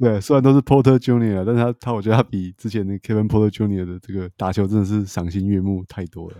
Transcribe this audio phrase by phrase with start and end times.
[0.00, 6.36] 对，虽然都是 Porter Junior，但是他他我觉得他比之前那 Kevin Porter Junior 的这个打球真的是赏心悦目太多了。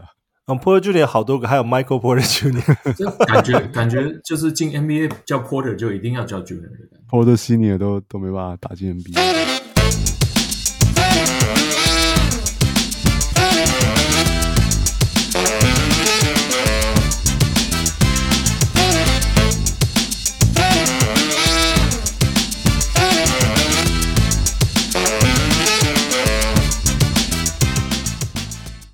[0.47, 9.60] 嗯，Porter Junior 好多个，还有 Michael Porter Junior，感觉感觉就是进 NBA 叫 Porter 就一定要叫 Junior，Porter Senior 都都没办法打进 NBA。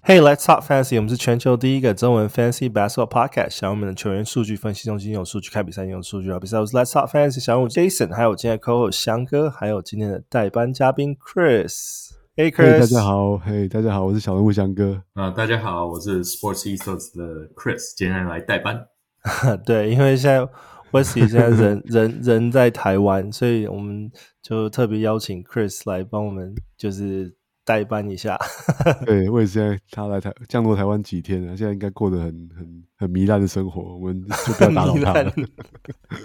[0.08, 6.60] Hey, Let's Talk Fancy，我们是全球第一个中文 Fancy Basketball Podcast，小我们的球员数据分析中心，有数据看比赛，用数据啊比赛。
[6.60, 12.10] 我是 Let's Talk Fancy 小五 Jason，还有我今天 Coco 相哥，还有今天的代班嘉宾 Chris。
[12.36, 15.02] Hey，Chris 大家好，嘿，大家好，我是小人物相哥。
[15.14, 18.86] 啊，大家好，我是 Sports E Sports 的 Chris，今天来代班。
[19.66, 20.48] 对，因为现在
[20.92, 24.08] Westy 现在人 人人在台湾，所以我们
[24.40, 27.34] 就特别邀请 Chris 来帮我们，就是。
[27.66, 28.38] 代班一下，
[29.04, 35.32] 对，我也是现在他来台降落台湾几天了，现在应该过得很很很糜烂的生活，我们 就不要打扰他了。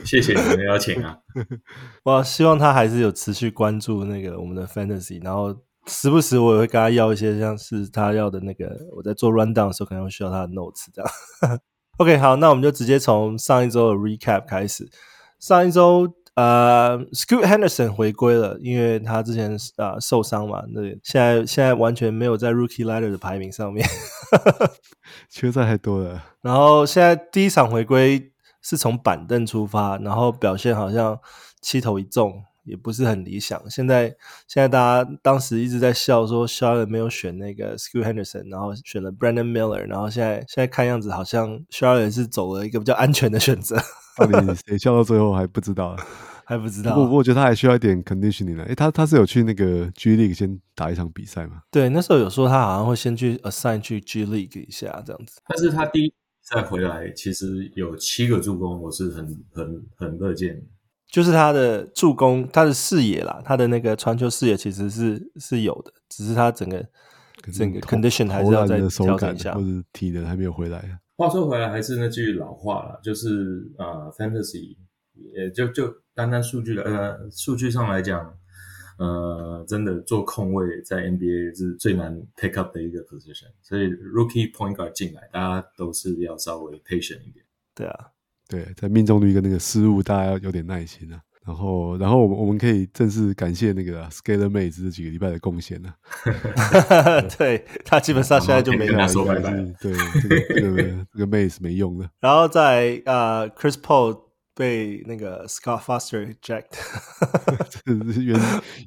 [0.06, 1.18] 谢谢你的邀请啊！
[2.06, 5.54] 我希望他还是有持续关注那个我们的 fantasy，然后
[5.88, 11.60] 时不时我也会跟他要一些像是他要的那个，我在做 rundown 的时候可能会需要他的 notes 这样。
[11.98, 14.88] OK，好，那我们就直接从上一周的 recap 开始，
[15.40, 16.08] 上一周。
[16.36, 23.86] 呃、uh,，Scoot Henderson 回归了，因为他之前啊、uh, 受伤嘛，那现在现在完全没有在 Rookie Ladder 的排名上面，
[25.30, 26.24] 球赛太多了。
[26.42, 31.20] 然后现在第一场回归是从板凳出发，然后表现好像
[31.62, 33.62] 七投一中，也不是很理想。
[33.70, 34.16] 现在
[34.48, 41.86] 现在大家当时一直在笑说 s h a r l o t t e 没有选那个 Scoot Henderson，然后选了 Brandon Miller，然后现在现在看样子好像 s
[41.86, 43.78] h a r l o t t e 是走了一个比较安全的选择。
[44.32, 45.96] 到底谁笑到最后还不知道，
[46.46, 46.94] 还不知道。
[46.96, 48.64] 不过我觉得他还需要一点 conditioning 呢。
[48.66, 51.62] 诶，他他是有去那个 G League 先打一场比赛吗？
[51.72, 55.42] 对，那时候有说他好像会先去 assign 去 G League 一下这样子。
[55.48, 60.62] 但是他第一比赛回来，其实有七个助攻，我是很很很乐见。
[61.10, 66.86] 就是他的助攻，他的视野啦，他的那个传球视野其实是是有的，只是他整个
[67.54, 71.00] 整个 condition 还是要再调整一下，或者体能还没有回来。
[71.22, 74.76] 话说回来，还是那句老话了，就是啊、呃、，fantasy
[75.36, 78.36] 也就就单单数据的呃数据上来讲，
[78.98, 87.46] 呃，真的做控卫在 NBA 是最难 pick up 的一个 position，所以 rookie point guard 进来，大家都是要稍微 patient 一点。
[87.76, 88.08] 对啊，
[88.50, 91.22] 对，在命中率跟那个失误，大家要有点耐心啊。
[91.46, 95.96] 然后，然后我们我们可以正式感谢那个 Skylar Mays 这几个礼拜的贡献了。
[97.38, 99.34] 对，他基本上现在就没拿手牌，
[99.82, 99.92] 对，
[100.22, 102.08] 这个这个这个 Mays 没用了。
[102.20, 104.20] 然后在啊、uh, Chris Paul
[104.54, 106.78] 被那个 Scott Foster eject，
[108.22, 108.40] 冤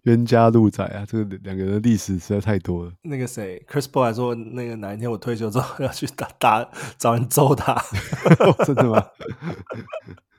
[0.05, 1.05] 冤家路窄啊！
[1.09, 2.93] 这个两个人的历史实在太多了。
[3.03, 7.83] 那个谁，Chris Paul 还说，那个哪一天我退休之后要去打打找人揍他，
[8.65, 9.05] 真的吗？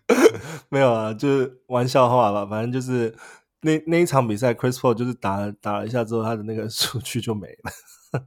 [0.69, 2.45] 没有啊，就是玩笑话吧。
[2.45, 3.15] 反正就是
[3.61, 8.25] 那那一场比赛，Chris Paul 就是打了打了一下之后，他的那个 数据就没了。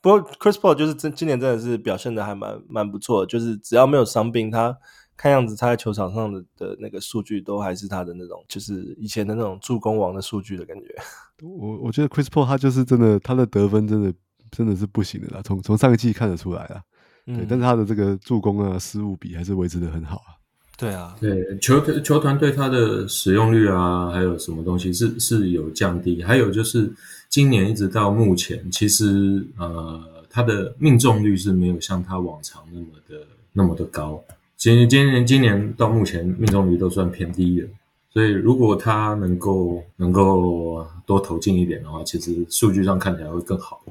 [0.00, 4.76] 不过 Chris Paul 就是真今年真的是表现的还蛮蛮不错，就是只要没有伤病，他
[5.16, 10.94] 看样子他在球场上的的那个数据都还是他的那种，就是以前的那种助攻王的数据的感觉。
[11.42, 14.14] 我我觉得 Chris Paul 他就是真的，他的得分真的
[14.52, 16.82] 真的是不行的啦，从从上一季看得出来啊。
[17.24, 20.35] 对，嗯、但是他的这个助攻啊失误比还是维持的很好啊。
[20.76, 26.22] 对啊，对球团球团对他的使用率啊，还有什么东西是是有降低？
[26.22, 26.92] 还有就是
[27.30, 34.22] 今年一直到目前，其实呃他的命中率是没有像他往常那么的那么的高。
[34.58, 37.68] 其实今年今年到目前命中率都算偏低的，
[38.10, 43.82] 所以如果他能够能够多投进一点的话，其实数据上看起来会更好。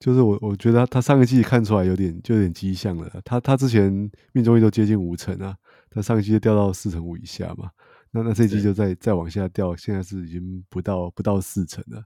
[0.00, 5.54] 就是我我觉得他上个季看出来有点就有点迹象了，他他之前命中率都接近五成啊。
[5.90, 7.68] 他上一季就掉到四成五以下嘛，
[8.10, 12.02] 那那这一季就再再往下掉，现在是已经不到不到四成了。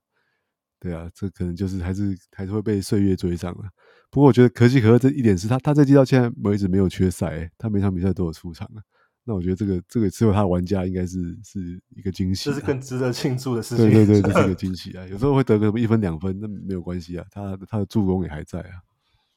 [0.80, 3.68] 对啊，这可能就是还是还是会被岁月追上了。
[4.10, 8.82] 不过我觉得可喜可贺这一点是他他这季到现在为止没有缺赛，欸，他每场比赛都有出场啊。
[9.26, 13.90] 那我觉得这个这个只有他的玩家应该是是一个惊喜，啊，这是更值得庆祝的事情。
[13.90, 15.06] 对对对， 这是一个惊喜啊！
[15.06, 18.76] 有时候会得个什么一分两分，那没有关系啊，他他的助攻也还在啊。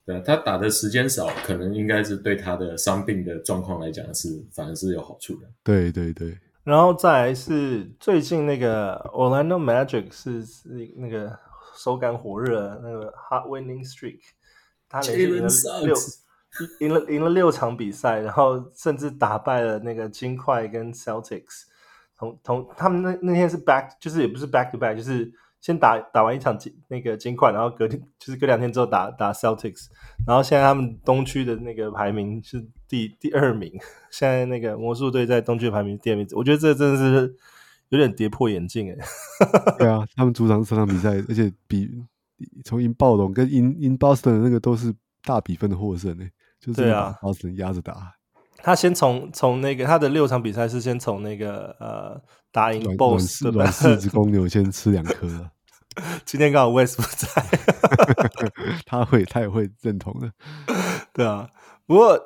[0.08, 5.48] 对，他打的时间少，可能应该是对他的伤病的状况来讲是反而是有好处的。
[5.66, 11.38] 对对对，然后再来是最近那个 Orlando Magic 是是那个
[11.76, 14.22] 手感火热那个 Hot Winning Streak，
[14.88, 15.50] 他连续赢了
[15.84, 15.96] 六
[16.80, 21.64] 赢了赢了六场比赛，然后甚至打败了那个金块跟 Celtics，
[22.18, 29.88] 同同他们那那天是 back，就是也不是 back to back，就是先打打完一场金那个金块，然后隔天 就是隔两天之后打打 Celtics，
[30.26, 33.72] 然后现在他们东区的那个排名是第第二名，
[34.12, 37.36] 现在那个魔术队在东区排名第二名，我觉得这真的是
[37.90, 38.98] 有点跌破眼镜哎。
[39.80, 41.90] 对啊，他们主场三场比赛，而且比
[42.64, 44.94] 从赢暴龙跟赢赢 Boston 的那个都是
[45.24, 48.14] 大比分的获胜哎，就是把 Boston 压着打。
[48.64, 52.22] 他先从从那个他的六场比赛是先从那个呃
[52.52, 55.28] 打赢 BOSS 的软柿子公牛先吃两颗。
[56.26, 57.44] 今天刚好 West 不在，
[58.86, 60.32] 他会他也会认同的。
[61.14, 61.50] 对啊，
[61.86, 62.20] 不过。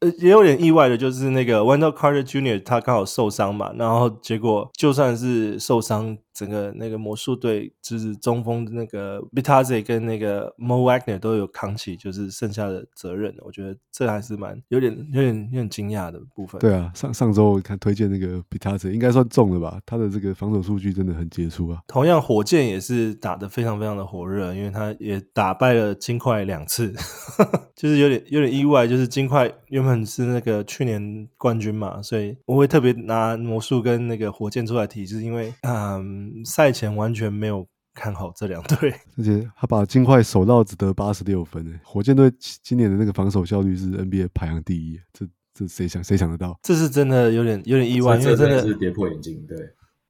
[0.00, 2.62] 呃，也有点意外的，就是那个 Wendell Carter Jr.
[2.62, 13.34] 他刚好受伤嘛，然后结果就算是受伤，整个那个魔术队就是中锋的那个 Bitadze 跟那个 Mo Wagner 都有扛起，就是剩下的责任。
[13.44, 16.58] 我觉得这还是蛮有点有点有点惊讶的部分。
[16.62, 19.78] 对啊，上上周我看推荐那个 Bitadze 应该算中了吧？
[19.84, 21.78] 他的这个防守数据真的很杰出啊。
[21.86, 26.90] 同样，火箭也是打得非常非常的火热，因为他也打败了金块两次，
[27.76, 29.89] 就是有点有点意外，就是金块原本。
[30.04, 42.32] 是那个去年冠军嘛，所以我会特别拿魔术跟那个火箭出来提，就是因为嗯，赛前完全没有看好这两队， 而且他把金块守到只得八十六分诶，火箭队
[42.62, 46.58] 今年的那个防守效率是 NBA 排行第一，这这谁想谁想得到？
[46.62, 49.56] 这是真的有点有点意外，因为真的是跌破眼镜，对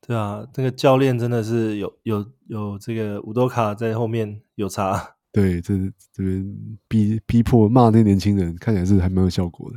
[0.06, 5.16] 对啊，这个教练真的是有有有这个伍多卡在后面有差。
[5.32, 5.74] 对，这
[6.12, 6.56] 这边
[6.88, 9.76] 逼逼迫骂那些年轻人，看起来是还蛮有效果的。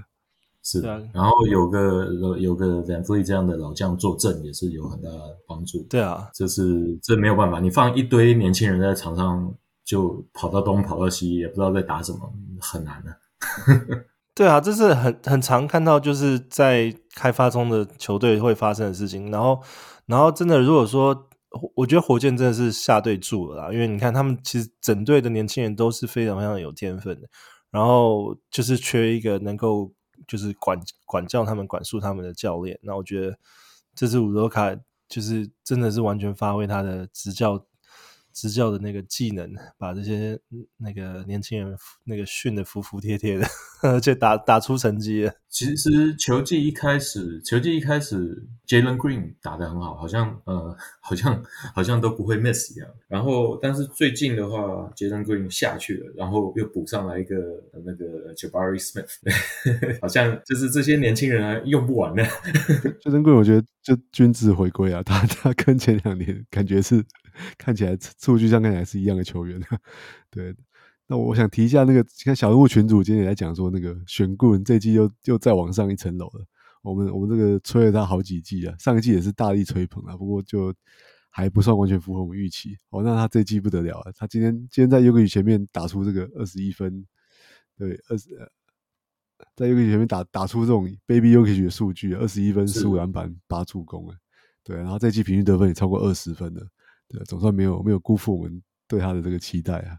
[0.64, 5.86] 是的，然后有个有个 VanVleet 这样的老将坐镇，也是有很大的帮助。
[5.90, 9.54] 对啊，这是这没有办法，你放一堆年轻人在场上，
[9.86, 12.20] 就跑到东跑到西，也不知道在打什么，
[12.60, 13.18] 很难的、啊。
[14.34, 19.30] 对啊，这是很很常看到，就是在开发中的球队会发生的事情。
[19.30, 19.62] 然后，
[20.08, 21.30] 然后真的，如果说。
[21.76, 27.30] 我觉得火箭真的是下对注了啦，因为你看他们其实整队的年轻人都是非常非常有天分的，
[27.70, 29.94] 然后就是缺一个能够
[30.28, 32.80] 就是管管教他们、管束他们的教练。
[32.82, 33.38] 那我觉得
[33.94, 34.76] 这次伍多卡
[35.08, 37.66] 就是真的是完全发挥他的执教。
[38.34, 40.40] 执教的那个技能，把这些
[40.78, 43.46] 那个年轻人那个训的服服帖帖的，
[43.84, 45.30] 而且打打出成绩。
[45.50, 51.44] 其实球季一开始，球季一开始，Jalen Green 打得很好，好像呃，好像
[51.76, 52.90] 好像都不会 miss 一样。
[53.08, 54.58] 然后，但是最近的话
[54.96, 57.36] ，Jalen Green 下去了，然后又补上来一个
[57.86, 59.12] 那个 Jabari Smith，
[60.02, 62.24] 好像就是这些年轻人还用不完呢。
[63.04, 67.06] Jalen Green 我觉得就均值回归啊，他他跟前两年感觉是。
[67.58, 69.62] 看起来数据上看起来是一样的球员，
[70.30, 70.56] 对。
[71.06, 76.46] 那我想提一下那个，看小人物群主今天也在讲说，那个选顾问这季又又再往上一层楼了。
[76.82, 80.74] 我们我们这个吹了他好几季啊，上一季也是大力吹捧啊，不过就
[81.30, 82.78] 还不算完全符合我们预期。
[82.90, 87.06] 哦，那他这季不得了啊，他今天今天在 Jokic 前面打出这个二十一分，
[87.78, 88.30] 对，二十，
[89.56, 94.18] 在 Jokic 前面打打出这种 Baby Jokic 的数据，二十一分、十五篮板、八助攻，哎，
[94.64, 96.66] 对，然后这季平均得分也超过二十分了。
[97.14, 99.96] 对，总算没有没有辜负我们对他的这个期待啊！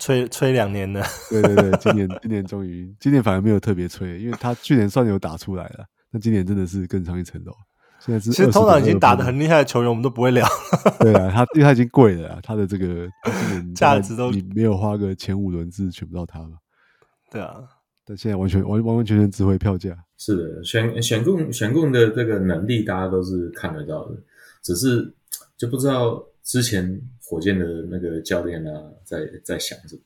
[0.00, 1.00] 吹吹两年了，
[1.30, 7.52] 对对对，今年今年终于，今年反而没有特别吹，因为他去年算有打出来了，那今年真的是更上一层楼。
[8.00, 10.44] 现在是其实通常已经打得很厉害的球员，我们都不会聊。
[10.98, 13.08] 对啊，他因为他已经贵了，他的这个
[13.76, 16.50] 价值都你没有花个前五轮是选不到他了。
[17.30, 17.62] 对啊，
[18.04, 19.96] 但现在完全完完完全全值回票价。
[20.18, 24.16] 是的，选选供选供的这个能力，大家都是看得到的，
[24.62, 25.14] 只是
[25.56, 26.20] 就不知道。
[26.46, 28.70] 之前火箭的那个教练呢，
[29.04, 29.98] 在在想着，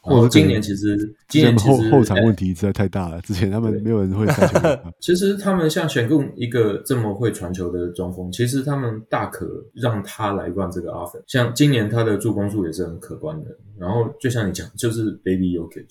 [0.00, 3.20] 或者今年其实今年其实后后场问题实在太大了。
[3.20, 4.90] 之前他们没有人会传球。
[4.98, 11.22] 其实他们像选供一个这么会传球的中锋，其实他们大可让他来 run 这个 offense。
[11.28, 13.56] 像今年他的助攻数也是很可观的。
[13.78, 15.86] 然后就像你讲，就是 Baby Jokic，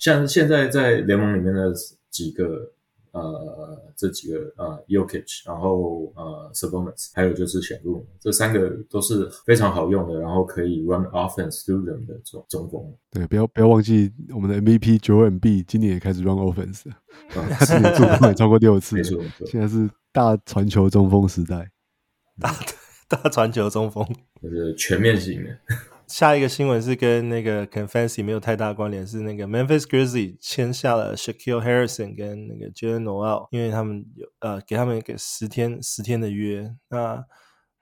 [0.00, 1.72] 像现在在联盟里面的
[2.10, 2.72] 几个。
[3.14, 12.92] 呃，这几个呃，Jokic，然后呃，Sabonis，还有就是选入，这三个都是非常好用的，然后可以 run offense through them 的中中锋。
[13.12, 16.90] 对，不要不要忘记我们的 MVP Joel Embiid 今年也开始 run offense，
[17.30, 21.70] 他今年助攻也超过六次，没错，现在是大传球中锋时代，
[22.40, 22.52] 大
[23.06, 24.04] 大传球中锋，
[24.42, 25.50] 就是全面型的。
[26.06, 36.74] 下一个新闻是跟那个 Fantasy 没有太大关联，是那个 Memphis Grizzlies 签下了 Shaquille Harrison 跟那个 Jalen Noel，因为他们有呃给他们一个十天十天的约。
[36.88, 37.24] 那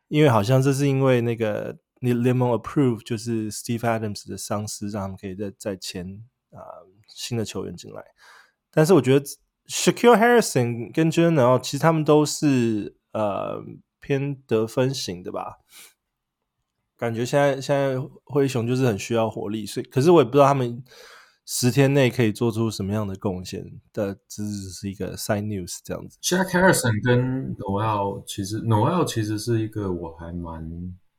[0.09, 6.61] 因为好像这是因为那个你联盟 approve 就是 Steve Adams 的上司，让他们可以再再签啊、
[7.09, 8.03] 新的球员进来。
[8.71, 9.27] 但是我觉得
[9.69, 13.63] Shaquille Harrison 跟 Jalen Noel 其实他们都是呃
[14.01, 15.59] 偏得分型的吧。
[17.03, 20.81] 感觉现在现在灰熊就是很需要火力，所以可是我也不知道他们
[21.45, 23.61] 十天内可以做出什么样的贡献
[23.93, 26.17] 的，只是一个 side news 这样子。
[26.23, 30.65] Shaq Harrison 跟 Noel 其实 Noel 其实是一个我还蛮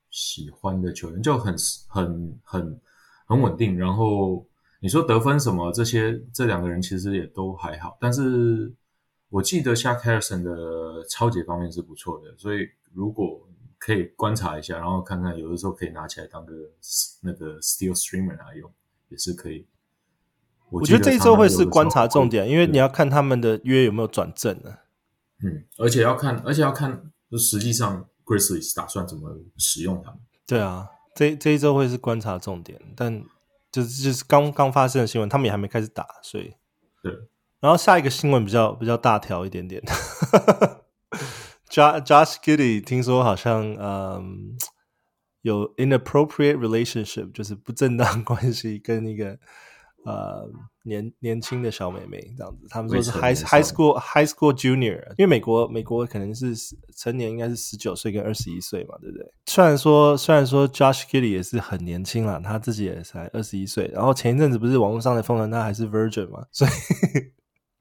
[0.09, 1.53] 喜欢的球员，就很
[1.89, 2.79] 很很
[3.27, 3.77] 很稳定。
[3.77, 4.47] 然后
[4.79, 7.97] 你说得分什么这些，这两个人其实也都还好。
[7.99, 8.73] 但是
[9.27, 12.59] 我记得 Shaq Harrison 的抄截方面是不错的，所以
[12.93, 13.45] 如果
[13.85, 16.53] 可以观察一下，然后看看有的时候可以拿起来当个
[17.21, 18.71] 那个 Steel Streamer 来用，
[19.09, 19.67] 也是可以。
[20.69, 24.77] 我觉得这一周会是观察重点，因为你要看他们的约有没有转正呢。
[25.43, 30.19] 嗯，而且要看，而且要看，就实际上 Grizzlies 打算怎么使用他们。
[30.47, 33.21] 对啊，这这一周会是观察重点，但
[33.69, 36.53] 就是就是刚刚发生的新闻，他们也还没开始打，所以
[37.01, 37.11] 对。
[37.59, 39.83] 然后下一个新闻比较比较大条一点点。
[41.73, 44.55] Josh Giddey 听说好像嗯
[45.41, 49.39] 有 inappropriate relationship，就是不正当关系，跟那个
[50.05, 50.47] 呃
[50.83, 52.67] 年年轻的小妹妹这样子。
[52.69, 56.53] 他们说是 high high school high school junior，因为美国美国可能是
[56.95, 59.25] 成年应该是十九岁跟二十一岁嘛，对不对？
[59.47, 63.89] 虽然说虽然说 Josh Giddey 也是很年轻了，他自己也才二十一岁。
[63.91, 66.71] 然后前一阵子不是网络上的风传他还是 virgin 嘛，所以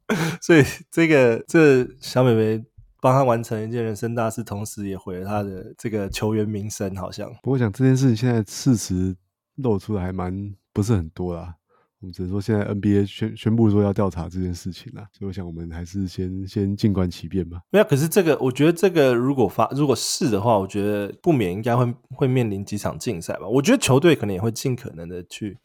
[0.41, 2.65] 所以这个这个、小妹妹。
[3.03, 7.29] 帮他完成一件人生大事，同时也毁了他的这个球员名声，好像。
[7.43, 9.17] 不过，讲这件事情，现在事实
[9.57, 11.57] 露出来还蛮不是很多啦。
[11.99, 17.61] 我们只能说，现在 NBA 宣宣布说要调查这件事情啦，所以我想我们还是先先静观其变吧。
[17.71, 23.49] 没有，可是这个，我觉得这个如果发如果是的话，我觉得不免应该会会面临几场竞赛吧。
[23.49, 25.59] 我觉得球队可能也会尽可能的去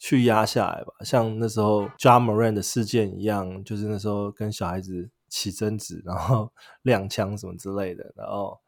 [0.00, 5.10] 去压下来吧，像那时候 Ja Morant 的事件一样，就是那时候跟小孩子。
[5.34, 8.60] 起争执，然后 亮枪什么之类的，然后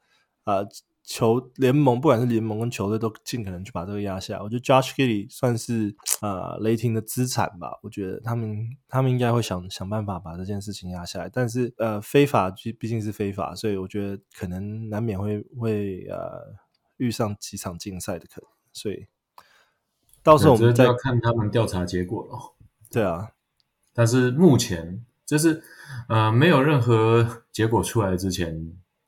[0.43, 0.69] 啊、呃，
[1.05, 4.43] 球联盟不管是联盟跟球队都尽可能去把这个压下。
[4.43, 7.79] 我觉得 Josh Giddey 算是啊、呃、雷霆的资产吧。
[7.85, 11.31] 我觉得他们他们应该会想想办法把这件事情压下来。
[11.33, 16.57] 但是呃，非法毕毕竟是非法，所以我觉得可能难免会会呃
[16.97, 18.51] 遇上几场竞赛的可能。
[18.73, 19.07] 所以
[20.25, 22.57] 到时候我们再要看他们调查结果了。
[22.91, 23.31] 对啊，
[23.93, 25.07] 但是目前。
[25.27, 25.61] 就是，
[26.09, 28.57] 呃，没有任何结果出来之前，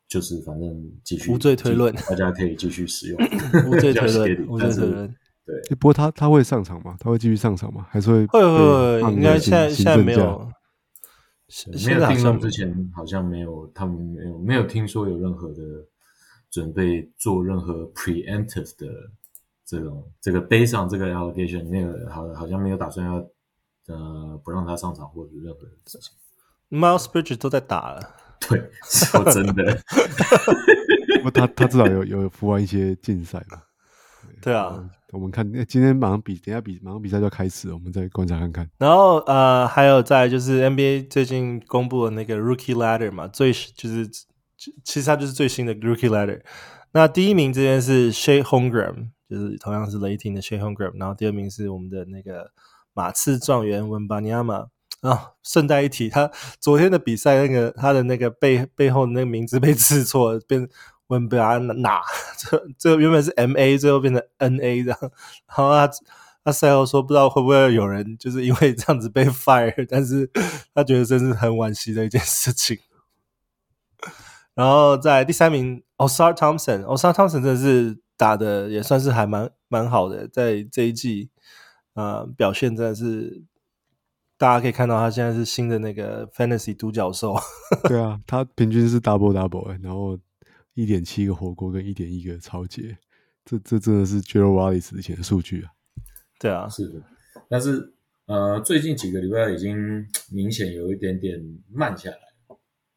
[0.09, 0.69] 就是反正
[1.05, 3.19] 继续无罪推论，大家可以继续使用
[3.71, 5.15] 无罪推论，无罪推论。
[5.47, 6.97] 对，不过他他会上场吗？
[6.99, 7.87] 他会继续上场吗？
[7.89, 9.13] 还是会会会会？
[9.13, 10.51] 应该现在现在没有，
[11.87, 15.63] 没有定论之前好像没有，他们没有没有听说有任何的
[16.51, 18.89] 准备做任何 preemptive 的
[19.65, 23.25] 这种这个背上这个 allegation，那个好好像没有打算要。
[23.89, 26.13] 呃，不让他上场或者任何事情。
[26.71, 28.15] Miles Bridges 都在打了。
[28.41, 29.79] 对， 说真的。
[31.25, 33.63] 不，他他至少有有服完一些竞赛嘛。
[34.43, 34.79] 对啊，
[35.11, 38.71] 我们看，今天马上比，等下比，马上比赛就要开始，我们再观察看看。
[38.79, 44.07] 然后呃，还有在就是 NBA 最近公布的那个 Rookie Ladder 嘛，最就是
[44.85, 46.43] 其实它就是最新的 Rookie Ladder。
[46.93, 52.51] 那第一名这边是 Chet Holmgren，就是同样是雷霆的 Chet Holmgren，然后第二名是我们的那个。
[52.99, 54.67] 马刺状元温巴尼亚马
[55.03, 56.29] 啊，顺带一提，他
[56.59, 60.69] 昨天的比赛那个他的那个背背后那个名字被刺错，变
[61.07, 62.01] 温巴纳，
[62.37, 64.99] 这这原本是 M A，最后变成 N A 这样。
[65.01, 65.89] 然后他
[66.43, 70.29] 他赛后说，不知道会不会有人就是因为这样子被 fire，但是
[70.75, 72.77] 他觉得真是很惋惜的一件事情。
[74.55, 81.31] 然后在第三名，Osar Thompson，Osar Thompson 真的是打的也算是还蛮蛮好的，在这一季。
[81.99, 83.43] 呃，表现真的是，
[84.37, 87.35] 大家可以看到他现在是新的那个 Fantasy 独角兽。
[87.89, 90.17] 对啊，他平均是 double double，然后
[90.75, 92.97] 一点七个火锅跟一点一个抄截，
[93.45, 95.73] 这这真的是 Gerald Wallace 以前的数据啊。
[96.39, 97.03] 对啊，是的，
[97.49, 97.93] 但是
[98.27, 101.37] 呃，最近几个礼拜已经 明显有一点点
[101.69, 102.19] 慢下来，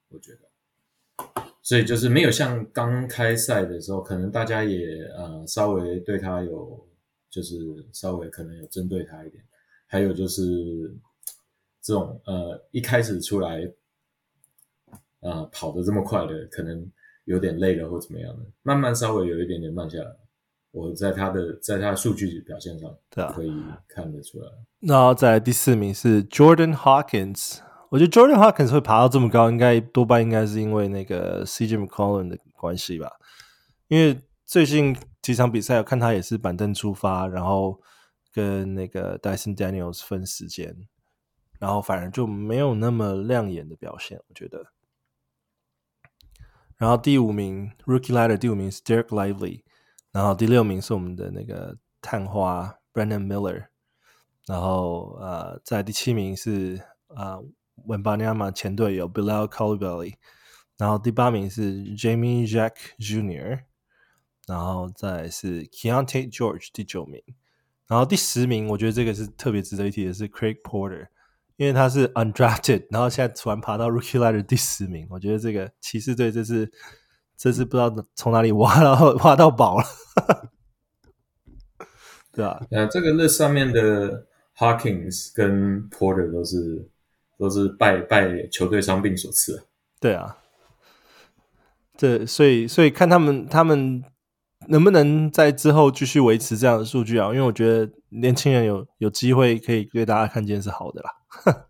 [0.10, 4.86] 我觉得，所以就是没有像刚开赛的时候，可能大家也
[5.18, 6.88] 呃稍微对他有。
[7.32, 7.58] 就是
[7.94, 9.42] 稍微可能有针对他一点，
[9.88, 10.94] 还有就是
[11.82, 13.72] 这种呃一开始出来，
[15.22, 16.92] 呃跑得这么快的，可能
[17.24, 20.12] 有点累了或怎么样的，慢慢稍微有一点点慢下来。
[20.72, 23.54] 我在他的在他的数据表现上，对啊，可以
[23.88, 24.52] 看得出来。
[24.82, 27.60] 然后在第四名是 Jordan Hawkins，
[27.90, 33.10] 我觉得 Jordan Hawkins 会爬到这么高，应该多半应该是因为那个 CJ McCollum 的关系吧，
[33.88, 34.98] 因为最近。
[35.22, 37.80] 几场比赛，我看他也是板凳出发，然后
[38.32, 40.88] 跟那个 Dyson Daniels 分时间，
[41.60, 44.68] 然后反而就没有那么亮眼的表现，我觉得。
[46.78, 49.62] 然后第五名 Rookie Ladder 第五名是 Derek Lively，
[50.12, 53.68] 然后第六名是我们的那个探花 Brandon Miller，
[54.48, 57.38] 然后呃在第七名是啊
[57.86, 60.16] Wembanyama 前队友 Bilal Coulibaly，
[60.80, 63.66] 然后第八名是 Jamie Jack Jr.，
[64.48, 67.22] 然后再是 Keyonte George 第九名，
[67.88, 71.08] 然后第十名我觉得这个是特别值得一提的是 Craig Porter。
[71.58, 76.72] 因为他是 undrafted，然后现在突然爬到 rookie ladder 第十名，我觉得这个骑士队这是
[77.38, 79.86] 这是不知道从哪里挖到挖到宝了，
[82.32, 82.66] 对啊？
[82.72, 84.26] 呃，这个那上面的
[84.58, 86.90] Hawkins 跟 Porter 都是
[87.38, 89.68] 都是拜拜球队伤病所赐，
[90.00, 90.40] 对啊，
[91.96, 94.04] 这所以所以看他们他们
[94.68, 97.28] 能不能在之后继续维持这样的数据啊？
[97.30, 101.10] 因为我觉得年轻人有有机会可以给大家看见是好的啦。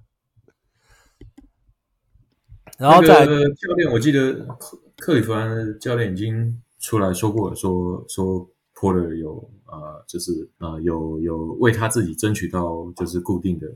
[2.77, 13.67] 然后在、那个、教练，我记得克克里夫兰教练已经出来说过了，说说 Porter 有呃，就是呃，有有为他自己争取到就是固定的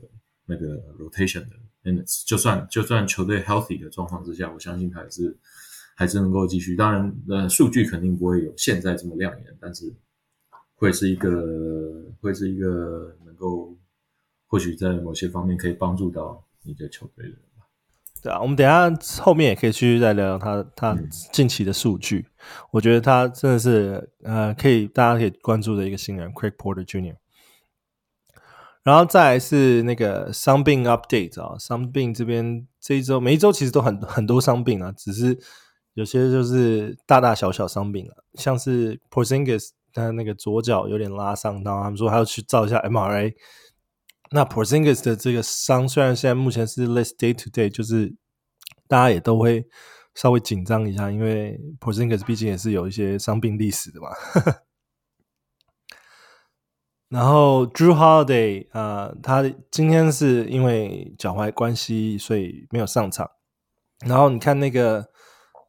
[0.44, 0.66] 那个
[0.98, 5.38] rotation 的就算就算球队 healthy 的状况之下，我相信他也是
[5.96, 6.76] 还是能够继续。
[6.76, 9.92] 当然，呃，数据肯定不会有现在这么亮眼，但是
[10.76, 13.76] 会是一个会是一个能够。
[14.48, 17.66] 或许在某些方面可以帮助到你的球队的人吧。
[18.22, 18.88] 对啊，我们等一下
[19.20, 20.96] 后面也可以继续再聊聊他他
[21.32, 22.18] 近期的数据。
[22.18, 22.32] 嗯、
[22.70, 27.16] 我觉得他真的是呃，可以大家可以关注的一个新人，Craig Porter Jr.
[28.84, 35.36] 然后再来是那个伤病 update 啊，伤病这边这一周每一周其实都很很多伤病啊，只是
[35.96, 43.34] 有些就是大大小小伤病啊，像是 Porzingis 他那个左脚有点拉伤，然后他们说还要去照一下 MRA。
[44.30, 48.14] 那 Porzingis 的这个伤，虽然现在目前是 less day to day，就是
[48.86, 49.66] 大家也都会
[50.14, 54.08] 稍微紧张一下，因为 Porzingis 毕竟也是有一些伤病历史的嘛。
[57.08, 63.30] 然后 Drew Holiday 啊、他今天是因为脚踝关系，所以没有上场。
[64.04, 65.08] 然后你看那个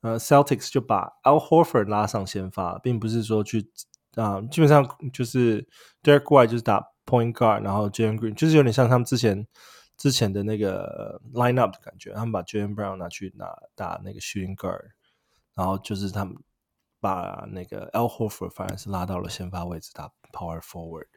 [0.02, 3.72] 呃 Celtics 就把 Al Horford 拉上先发，并不是说去
[4.16, 5.68] 啊、呃，基本上就是
[6.04, 6.86] Derek White 就是打。
[7.10, 9.48] Point guard，然后 Jalen Green 就是有点像他们之前
[9.96, 14.88] 之前的那个 lineup 的感觉，他们把 Jaylen Brown 拿去拿打那个 shooting guard，
[15.56, 16.36] 然后就是他们
[17.00, 21.08] 把那个 Al Horford 反而是拉到了先发位置打 power forward。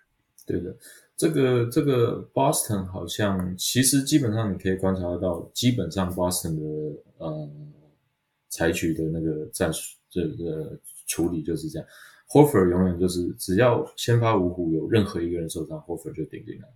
[0.47, 0.77] 对的，
[1.17, 7.51] 这个这个 Boston 好像其实基本上你可以观察得到，基本上 Boston 的呃
[8.51, 11.89] 采取的那个战术这个处理就是这样。
[12.29, 16.69] Horford 永远就是只要先发五虎有任何一个人受伤，Horford 就顶进来，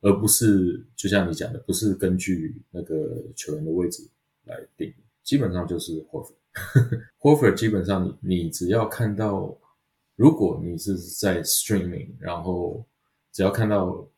[0.00, 4.02] 而不是就像你讲的，不是根据那个球员的位置
[4.44, 4.90] 来定，
[5.22, 6.36] 基本上就是 Horford。
[7.20, 9.54] Horford 基本上你你只要看到，
[10.16, 12.82] 如果你是在 streaming，然后
[13.32, 14.08] 只要看到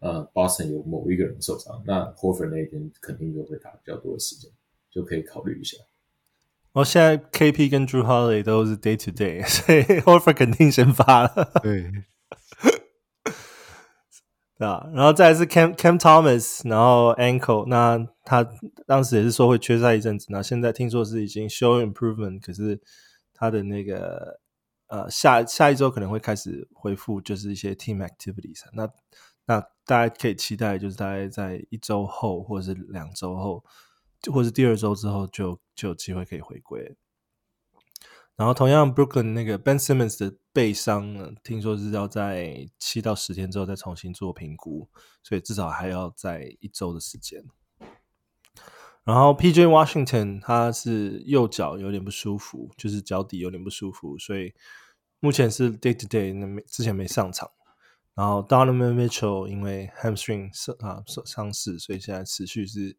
[0.00, 4.50] 呃 Boston 有某一个人受伤，那 h o f e r 那一天肯定就会打比较多的时间，
[4.90, 5.78] 就可以考虑一下。
[6.74, 11.52] 我现在 KP 跟 Drew Holiday 都是 day to day， 所以 Horford 肯定先发了。
[11.62, 11.88] 对，
[14.58, 18.44] 对啊，然后再来是 Cam Cam Thomas，然后 ankle，那他
[18.86, 22.80] 当时也是说会缺赛一阵子，那现在听说是已经 show improvement，可是
[23.32, 24.40] 他的那个
[24.88, 28.62] 呃下下一周可能会开始恢复，就是一些 team activities。
[28.72, 28.90] 那
[29.46, 33.62] 那大家可以期待，就是大概在一周后或者是两周后。
[34.32, 36.96] 或者第二周之后就就有机会可以回归，
[38.36, 44.88] 然后同样 Brooklyn 那个 Ben Simmons 的背伤呢，听说是要在七到十天之后再重新做评估，
[45.22, 47.44] 所以至少还要在一周的时间。
[49.04, 54.54] 然后 PJ Washington 他是右脚有点不舒服，就是脚底有点不舒服，所以
[55.20, 57.50] 目前是 day to day，那没之前没上场。
[58.14, 62.96] 然后 Donovan Mitchell 因为 hamstring 伤啊伤伤势，所以现在持续是。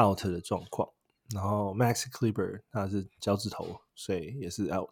[0.00, 0.88] Out 的状况，
[1.34, 4.88] 然后 Maxi Kleber 他是脚趾头，所以也是 out。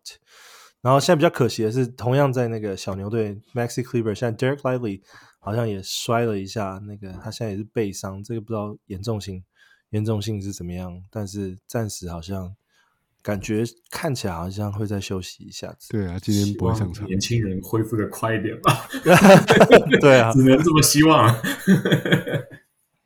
[0.82, 5.02] 然后现在比较可惜的是，同样在那个小牛队，Maxi Kleber 现在 Derek Lively
[5.40, 9.42] 好像也摔了一下，那个他现在也是背伤，这个不知道严重性
[9.90, 12.54] 严重性是怎么样，但是暂时好像
[13.22, 15.88] 感觉看起来好像会再休息一下子。
[15.90, 17.04] 对啊，今天不会上场。
[17.06, 18.86] 年轻人恢复的快一点吧。
[20.00, 21.34] 对啊， 只能这么希望。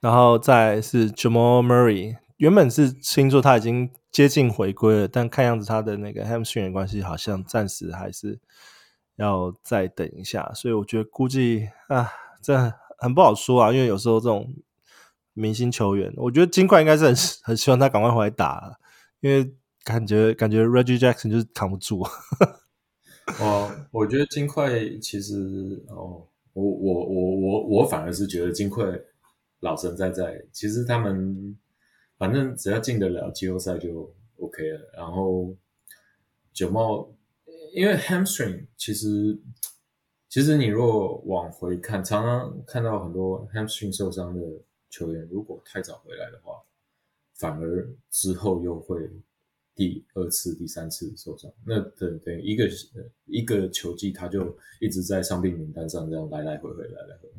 [0.01, 8.41] 然后再是 Jamal Murray，原本是听说他已经接近回归了，但看样子他的那个 hamstring 关系好像暂时还是
[9.17, 12.11] 要再等一下，所以我觉得估计啊，
[12.43, 14.55] 这很不好说啊，因为有时候这种
[15.35, 18.79] 明星球员，我觉得金块应该是很很希望他赶快回来打，
[19.21, 22.03] 因为感觉感觉 Reggie Jackson 就是扛不住。
[23.39, 28.85] 哦，我觉得金块其实哦，我我我我我反而是觉得金块
[29.61, 31.57] 老神在在，其实他们
[32.19, 34.91] 反正只要进得了季后赛就 OK 了。
[34.95, 35.55] 然后
[36.53, 37.11] 九帽，
[37.73, 39.39] 因为 hamstring 其实
[40.29, 44.43] 其实你如果往回看，常常看到很多 hamstring 受伤的
[44.91, 46.55] 球员，如果太早回来的话，
[47.35, 49.11] 反而之后又会。
[49.77, 52.69] 第二次、第三次受伤，那等等一个
[53.25, 57.35] 一个球季，他就一直在伤病名单上，这样来来回回，来来回回。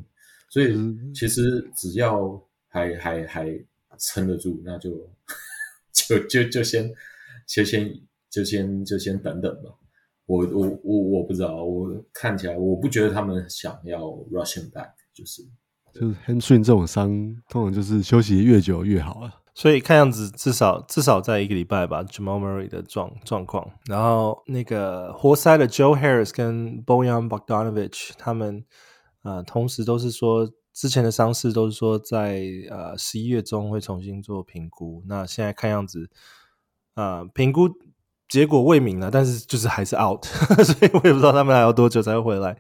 [0.52, 0.76] 所以
[1.16, 2.38] 其实只要
[2.68, 3.66] 还还还
[3.98, 4.92] 撑得住，那就
[5.94, 6.92] 就就就先
[7.48, 7.90] 就先
[8.30, 9.72] 就先就先等等吧。
[10.26, 15.42] 我我我我不知道，我看起来我不觉得他们想要 rushing back，就是
[15.94, 17.10] 就是 hamstring 这种伤，
[17.48, 19.34] 通常就是休息越久越好啊。
[19.54, 23.70] 所以看样子至少至少在一个礼拜吧，Jamal Murray 的状状况。
[23.86, 28.66] 然后那个活塞的 Joe Harris 跟 Bojan Bogdanovic 他们
[29.24, 35.04] 呃同时都是说之前的伤势都是说在呃十一月中会重新做评估。
[35.08, 36.10] 那现在看样子
[36.96, 37.70] 呃评估
[38.28, 40.26] 结果未明了，但是就是还是 out，
[40.64, 42.58] 所以我也不知道他们还要多久才会回来。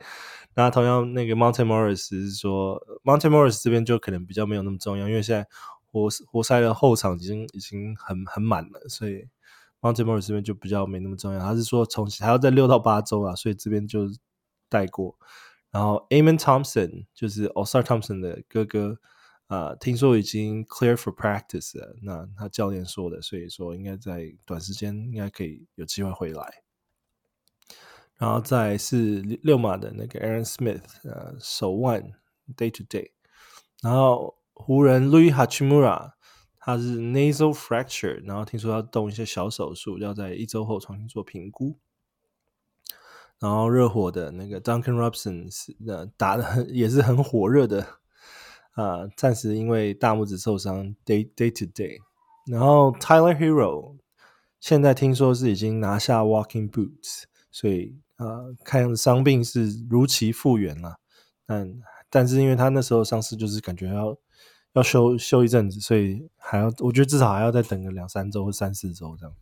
[0.56, 5.47] 那同样那个 Monte Morris 是说 Monte Morris 这边就可能比较没有那么重要，因为现在。
[5.93, 9.28] 活活塞的后场已经已经很很满了，所以
[9.82, 11.39] Monte Morris 这边就比较没那么重要。
[11.41, 14.08] 他是说从还要在六到八周啊，所以这边就
[14.69, 15.17] 带过。
[15.72, 19.00] 然后 Amen Thompson 就是 Ausar Thompson 的哥哥
[19.48, 21.96] 啊、听说已经 clear for practice 了。
[22.04, 26.64] 那他教练说的，所以说应该在短时间应该可以有机会回来。
[28.18, 32.12] 然后再是六马的那个 Aaron Smith，呃，手腕
[32.56, 33.12] day to day，
[33.82, 34.38] 然后。
[34.54, 36.12] 湖人 Louis Hachimura，
[36.60, 41.80] 他是 nasal fracture，然后听说要动一些小手术，要在一周后重新做评估。
[43.42, 47.86] 然后热火的那个 Duncan Robson 是呃打得很也是很火热的
[48.76, 51.98] 啊，暂时因为大拇指受伤 day day to day。
[52.46, 53.98] 然后 Tyler Hero
[54.60, 61.00] 现在听说是已经拿下 walking boots，所以啊看样子伤病是如期复原了。
[61.46, 61.74] 但
[62.10, 64.18] 但是因为他那时候伤势就是感觉要。
[64.74, 69.36] 要休休一阵子，所以还要，我觉得至少还要再等个两三周或三四周这样。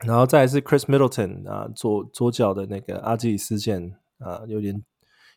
[0.00, 4.82] 然后再来是 Chris Middleton 啊，左左脚的那个阿基里斯腱啊，有点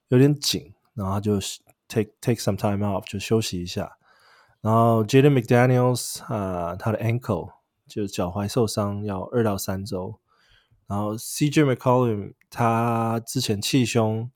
[0.10, 1.39] 有点紧，然后就
[1.88, 3.98] take take some time off 就休息一下。
[4.62, 7.52] 然后 Jaden McDaniels 啊，他的 ankle
[7.88, 10.20] 就脚踝受伤，要二到三周。
[10.88, 14.32] 然后 CJ McCollum 他之前气胸，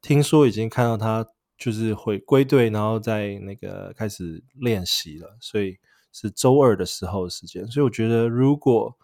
[0.00, 1.26] 听说已经看到他。
[1.58, 5.78] 就是回归队，然后在那个开始练习了，所以
[6.12, 7.66] 是周二的时候时间。
[7.66, 8.94] 所以我觉得，如果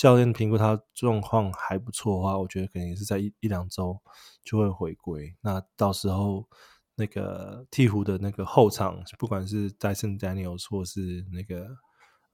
[0.00, 4.00] 教练评估他状况还不错的话，我觉得可能也是在一一两周
[4.42, 5.36] 就会回归。
[5.42, 6.48] 那到时候
[6.94, 11.66] 那个鹈鹕的那个后场，不管是 Dyson Daniels 或是那个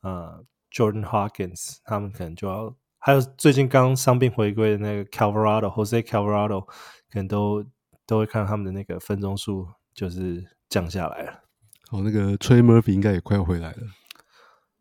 [0.02, 6.66] 呃 Jordan Hawkins，他们可能就要还有最近刚伤病回归的那个 Calvarado Jose Calvarado，
[7.10, 7.66] 可能都。
[8.08, 11.42] 都会看到他们的那个分钟数就是降下来了。
[11.90, 13.78] 哦，那个 Trey Murphy 应该也快要回来了。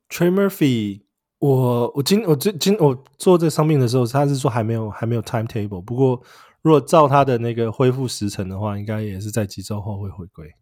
[0.10, 1.04] Trey Murphy，
[1.39, 5.82] 我我今我今今我做这个伤病的时候，他是说还没有还没有 timetable。
[5.82, 6.21] 不过
[6.62, 10.54] 如果照他的那个恢复时程的话，应该也是在几周后会回归。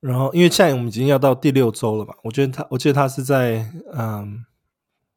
[0.00, 4.44] 然后因为现在我们已经要到第六周了嘛，我觉得他我记得他是在嗯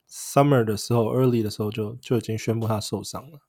[0.10, 3.40] summer 的时候，early 的时候就就已经宣布他受伤了，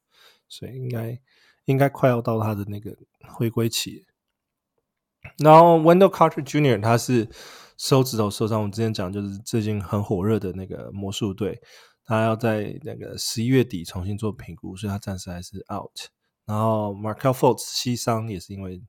[0.49, 1.21] 所以应该。
[1.67, 2.95] 应该快要到他的那个
[3.27, 4.05] 回归期，
[5.39, 6.83] 然后 Wendell Carter Jr.
[6.83, 7.27] 他是
[7.77, 11.61] 手指头受伤，我们之前讲就是最近很火热的那个魔术队，
[12.05, 16.09] 他要在那个十一月底重新做评估，所以他暂时还是 out。
[16.45, 18.83] 然后 Markel Fultz 膝伤也是因为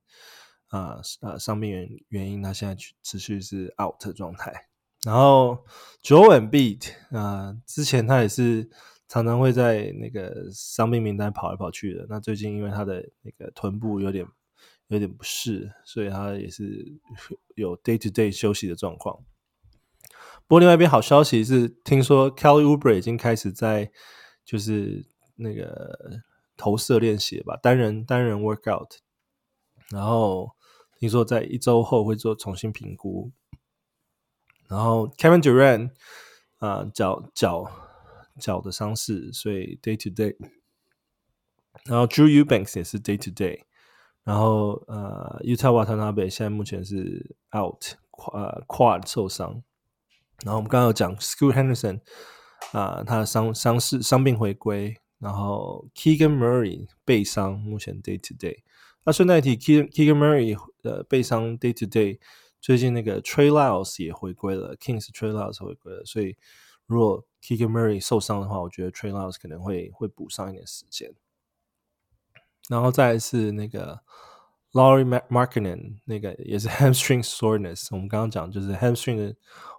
[0.67, 4.67] 啊啊伤病原原因，他现在持续是 out 状态。
[5.03, 5.65] 然后
[6.03, 8.69] Joel Embiid 啊，之前他也是。
[9.07, 12.07] 常常会在那个伤病名单跑来跑去的。
[12.09, 14.25] 那最近因为他的那个臀部有点
[14.87, 16.99] 有点不适，所以他也是
[17.55, 19.23] 有 day to day 休息的状况。
[20.47, 23.91] 不过另外一边好消息是，听说 Kelly u b e r 已经开始在
[24.43, 26.21] 就是那个
[26.55, 28.97] 投射练习吧，单人单人 workout。
[29.89, 30.51] 然后
[30.97, 33.31] 听说在一周后会做重新评估。
[34.67, 35.89] 然后 Kevin Durant
[36.57, 37.81] 啊、呃，脚脚。
[38.37, 40.35] 脚的伤势，所以 day to day。
[41.85, 43.61] 然后 Drew Eubanks 也是 day to day。
[44.25, 47.81] 然后呃，Yuta Watanabe 现在目前是 out，
[48.33, 49.63] 呃，quad 受伤。
[50.43, 52.01] 然后我们刚刚有讲 Scoot Henderson
[52.71, 58.63] 啊、他的伤伤势伤病回归，然后 Keegan Murray 背伤，目前 Day to Day。
[59.03, 62.19] 那顺带提 Keegan Murray 的背伤 Day to Day，
[62.59, 66.35] 最近那个 Trey Lyles 也回归了，Kings Trey Lyles 回归了，所以
[66.87, 71.13] 如果 Keegan Murray 受伤的话，我觉得 Trey Lyles 可能会会补上一点时间。
[72.69, 73.99] 然后再来是那个
[74.73, 79.35] Lauri Markkanen，那个也是 Hamstring soreness，我们刚刚讲就是 Hamstring 的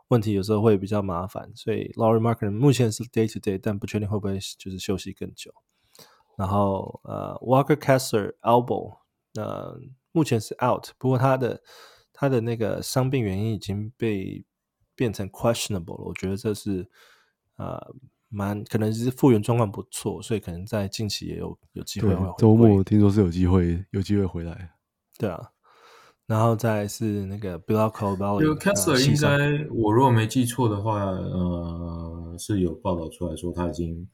[0.09, 5.53] 问题有时候会比较麻烦，所以 Lauri Markkanen 目前是 Day to Day，但不确定会不会就是休息更久。
[6.37, 8.99] 然后呃 Walker Kessler elbow。
[9.39, 9.79] 呃，
[10.13, 11.61] 目前是 out，不过他的
[12.11, 14.47] 他的那个伤病原因已经被
[14.95, 16.05] 变成 questionable 了。
[16.07, 16.89] 我觉得这是
[17.57, 17.95] 呃
[18.29, 22.35] 蛮可能是复原状况不错，所以可能在近期也有有机会会回。
[22.39, 24.75] 周末听说是有机会有机会回来。
[25.19, 25.51] 对啊，
[26.27, 28.41] 然后再是那个 Bilal Coulibaly。
[28.41, 34.09] 就 Kessler 应该我如果没记错的话，呃，是有报道出来说他已经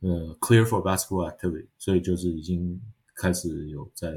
[0.00, 2.80] 呃 clear for basketball activity，所以就是已经
[3.14, 4.08] 开始有在。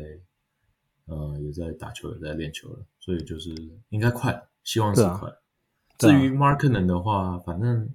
[1.12, 3.50] 呃，也在打球，也在练球了，所以就是
[3.90, 5.28] 应该快，希望是快。
[5.28, 5.36] 啊、
[5.98, 7.90] 至于 Markkanen 的话，啊、反正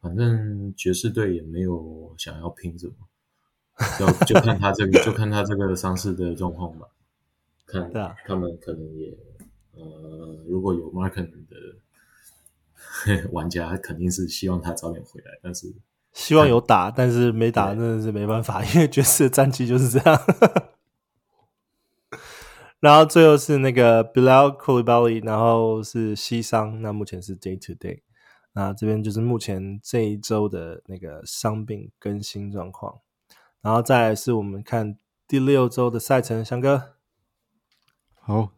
[0.00, 2.94] 反正爵士队也没有想要拼什么，
[3.98, 6.86] 就就看他这个，就看他这个伤势的状况吧。
[7.66, 9.16] 看，啊、他们可能也
[9.72, 11.56] 呃，如果有 Markkanen 的
[13.32, 15.72] 玩家，肯定是希望他早点回来，但是
[16.12, 20.18] 希望有打，但是没打真的是没办法，因为爵士的战绩就是这样。
[22.80, 28.02] 然后最后是那个 Bilal Coulibaly，然后是膝伤，那目前是 Day to Day。
[28.52, 32.94] 那这边就是目前这一周的那个伤病更新状况。
[33.60, 36.94] 然后再来是我们看第六周的赛程，翔哥。
[38.14, 38.52] 好，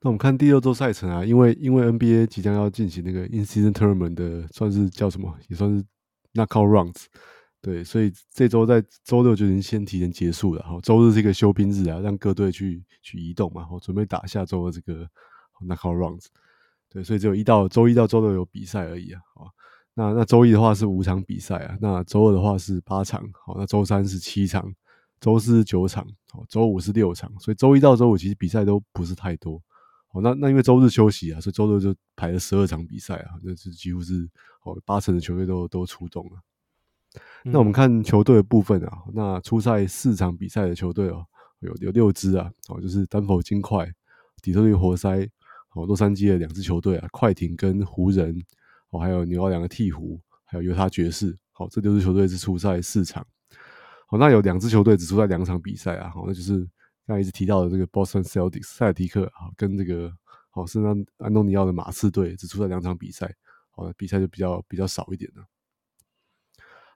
[0.00, 5.84] 那我们看第六周赛程啊，因为因为 NBA 即将要进行那个 In-Season Tournament 的，算是叫什么，也算是
[6.34, 7.04] Knockout Rounds。
[7.60, 10.62] 对，所以这周在周六就已经先提前结束了。
[10.62, 15.08] 哈，周日是一个休兵日啊，让各队去去移动嘛，我准备打下周的这个
[15.66, 16.26] knockout rounds。
[16.94, 19.20] 对，所以只有一到周一到周六有比赛而已啊。
[19.34, 19.50] 好，
[19.94, 24.72] 那那周一的话是五场比赛啊，那周二的话是八场，好，那周三是七场，
[25.20, 27.28] 周四是九场，好，周五是六场。
[27.40, 29.60] 所以周一到周五其实比赛都不是太多。
[30.06, 34.28] 好，那那因为周日休息啊，所以周六就排了十二场比赛啊，那是几乎是
[34.62, 36.38] 哦八成的球队都都出动了。
[37.42, 41.26] 那我们看球队的部分啊，那初赛四场比赛的球队哦，
[41.58, 43.92] 有有六支啊，哦，就是丹佛金块、
[44.42, 45.28] 底特律活塞、
[45.74, 48.34] 哦洛杉矶的两支球队啊，快艇跟湖人，
[48.90, 53.26] 哦还有纽奥良的鹈鹕，还有犹他爵士，好，这六支球队是出赛四场。
[54.06, 56.58] 好，那有两支球队只出赛两场比赛啊，好，那就是
[57.06, 60.12] 刚才一直提到的这个 Boston Celtics 塞尔提克啊，跟这个
[60.50, 63.34] 好圣安安东尼奥的马刺队只出赛两场比赛，
[63.70, 65.42] 好，比赛就比较比较少一点了。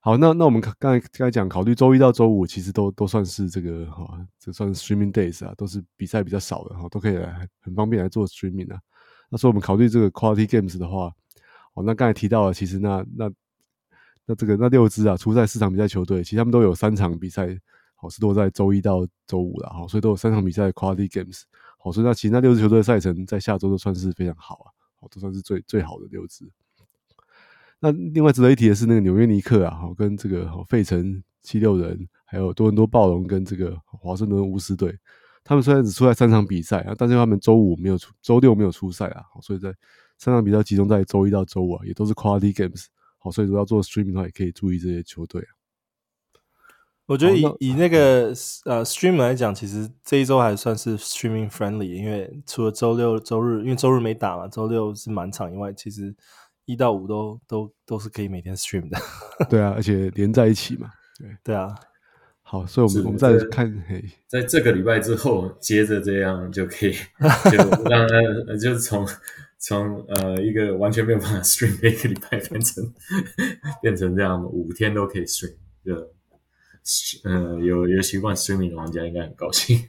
[0.00, 8.80] 好，那那我们刚才刚才讲，考虑周一到周五其实都都算是这个哈，这算是 streaming days 啊，都是比赛比较少的哈，都可以来很方便来做 streaming 啊。
[9.28, 11.12] 那所以我们考虑这个 quality games 的话，
[11.74, 13.30] 哦，那刚才提到了，其实那那
[14.24, 17.48] 那这个那六支啊，出赛四场比赛球队，其实他们都有三场比赛，
[17.96, 21.42] 好是落在周一到周五了，好，所以都有三场比赛 quality games，
[21.76, 24.66] 好，所以那其实那六支球队赛程在下周都算是非常好啊，
[25.00, 26.48] 好，都算是最最好的六支。
[27.80, 34.92] 那另外值得一提的是，那个纽约尼克啊，好跟这个费城七六人，还有多伦多暴龙跟这个华盛顿巫师队，
[35.44, 39.72] 他们虽然只出赛三场比赛啊，但是他们周五没有出，周六没有出赛啊，所以在
[40.18, 42.86] 三场比赛集中在周一到周五啊，也都是 quality games，
[43.18, 45.54] 好，所以如果要做 streaming 的话，也可以注意这些球队啊。
[47.06, 56.12] 我觉得以以那个呃 stream 来讲，其实这一周还算是 streaming friendly，因为除了周六、周日，因为周日没打嘛，周六是满场以外，其实。
[56.68, 58.98] 一到五都都都是可以每天 stream 的，
[59.48, 61.74] 对啊，而且连在一起嘛，对对啊。
[62.42, 66.92] 好，所以我们我们再看，嘿，在这个礼拜之后，接着这样就可以，
[67.50, 67.57] 就
[67.88, 68.07] 让
[68.46, 69.07] 呃，就是从
[69.59, 72.94] 从呃一个完全没有办法 stream 的一个礼拜变成
[73.81, 75.94] 变成这样，五天都可以 stream，就
[77.24, 79.83] 呃有有习惯 streaming 的玩家应该很高兴。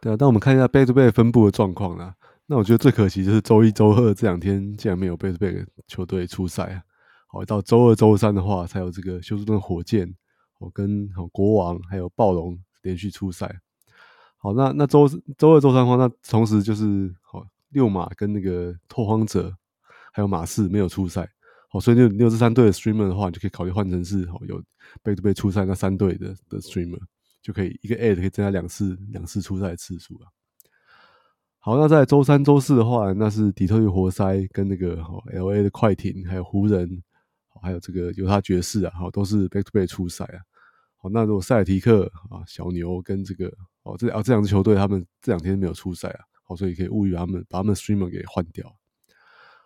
[0.00, 2.14] 对啊，那我们看一下 back to back 分布的状况啦。
[2.46, 6.82] 那我觉得最可惜就是周一、周二这两天竟然没有贝斯贝球队出赛啊！
[7.26, 10.14] 好，到周二、周三的话，才有这个休斯顿火箭，
[10.58, 13.60] 哦，跟好国王还有暴龙连续出赛。
[14.36, 19.50] 好，那那周周二、周三的话，那同时就是好六马跟那个拓荒者
[20.12, 21.26] 还有马刺没有出赛。
[21.70, 24.62] 好，所以六六支三队的 streamer 的话，你就可以考虑换成是好有
[25.02, 27.00] 贝斯贝出赛那三队的的 streamer，
[27.40, 30.28] 就可以一个 ad 可以增加两次两次出赛的次数啊。
[31.66, 37.02] 好，那在周三、周四的话，那是底特律活塞跟那个 LA 的快艇，还有湖人，
[37.62, 40.44] 还有这个犹他爵士啊，好，都是 back to back 出赛啊。
[40.98, 43.50] 好，那如果塞尔提克啊、小牛跟这个
[43.82, 48.70] 哦这啊这两支球队，他们这两天没有出赛啊，好，所以可以物语他们把他们 streamer 给换掉。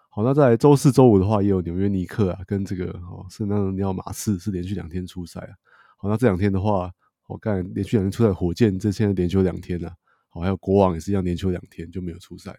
[0.08, 5.50] 好，那在周四、周五的话，也有纽约尼克啊跟这个哦圣安东尼奥马刺是连续两天出赛啊。
[5.96, 6.92] 好，那这两天的话，
[7.26, 9.92] 我看连续两天出赛，火箭这现在连休两天了。
[10.38, 12.58] 好，还有国王也是一样，连休两天就没有出赛了。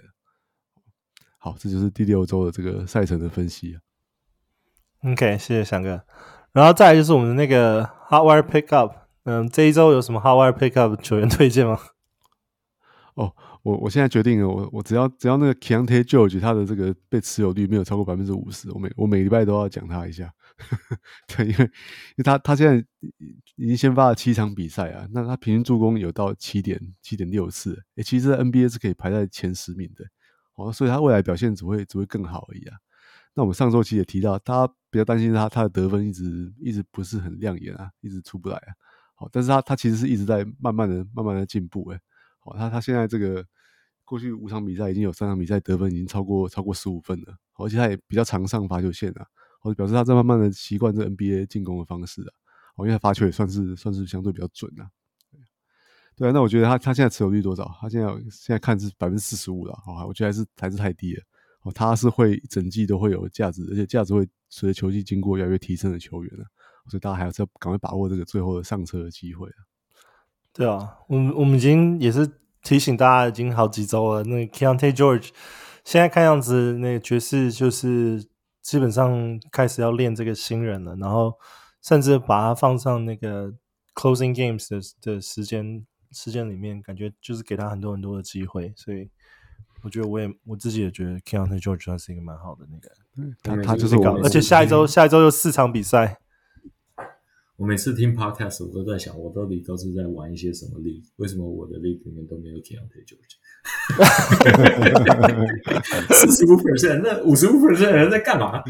[1.37, 3.79] 好，这就是第六周的这个赛程的分析啊。
[5.09, 6.03] OK，谢谢翔哥。
[6.51, 11.79] 然后再来就是我们的那个 Hotwire Pickup，嗯，这一周有什么 Hotwire Pickup 球员推荐吗？
[13.15, 20.29] 哦，我我现在决定了，我我只要只要那个 Keyonte George 他的这个被持有率没有超过百分之五十，我每我每礼拜都要讲他一下。
[21.27, 22.85] 对，因为因为他他现在
[23.55, 30.05] 已经先发了七场比赛啊，那他平均助攻有到七点七点六次，诶、其实 NBA 是可以排在前十名的，
[30.55, 32.77] 哦，所以他未来表现只会只会更好而已啊。
[33.33, 38.73] 那我们上周其实也提到，大家比较担心他他的得分一直一直不是很亮眼啊，一直出不来啊。
[39.15, 41.99] 好，但是他他其实是一直在慢慢的慢慢的进步，诶，
[42.39, 43.45] 好，他他现在这个
[44.03, 49.25] 过去五场比赛已经有三场比赛得分已经超过超过十五分了，而且他也比较常上罚球线啊。
[49.59, 52.31] 或者表示他在慢慢的习惯这 NBA 进攻的方式啊，
[52.77, 54.89] 哦，因为他罚球也算是算是相对比较准啊。
[56.15, 57.69] 对啊，那我觉得他他现在持有率多少？
[57.79, 61.23] 他现在现在看是百分之四十五了，好，我觉得还是还是太低了。
[61.61, 66.45] 哦，他是会整季都会有价值，而且价值会随着球季经过越来越提升的球员了，
[66.89, 69.63] 所以大家还是要赶快把握这个最后的上车的机会啊。
[70.51, 72.29] 对啊，我们我们已经也是
[72.63, 75.29] 提醒大家已经好几周了，那 Keyonte George
[75.85, 78.27] 现在看样子，那个爵士就是。
[78.69, 81.33] 基本上开始要练这个新人了，然后
[81.81, 83.51] 甚至把他放上那个
[83.95, 84.79] closing games 的
[85.15, 88.71] 的时间时间里面，感觉就是给他很多很多的机会。
[88.75, 89.09] 所以
[89.81, 96.19] 我觉得我也我自己也觉得 Keyonte George 算是一个蛮好的那个，他他就是搞，而且下一周下一周有四场比赛。
[97.59, 101.03] 我每次听 podcast，我都在想，我到底都是在玩一些什么 league？
[101.17, 103.35] 为什么我的 league 里面都没有 Keyonte George？
[106.09, 108.63] 四十五 percent，那五十五 percent 的人在干嘛？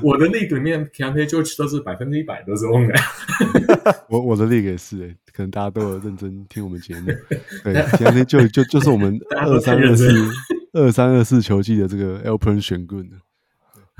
[0.00, 2.94] 我的 league 里面 Keyonte George 都是百分之一百都是 on 的。
[4.08, 7.06] 我我的 league 也是诶，可能大家都有认真听我们节目。
[7.64, 10.06] 对，Keyonte 就就就是我们 二三二四
[10.72, 13.16] 二三二四球季的这个 Alperen 选棍的。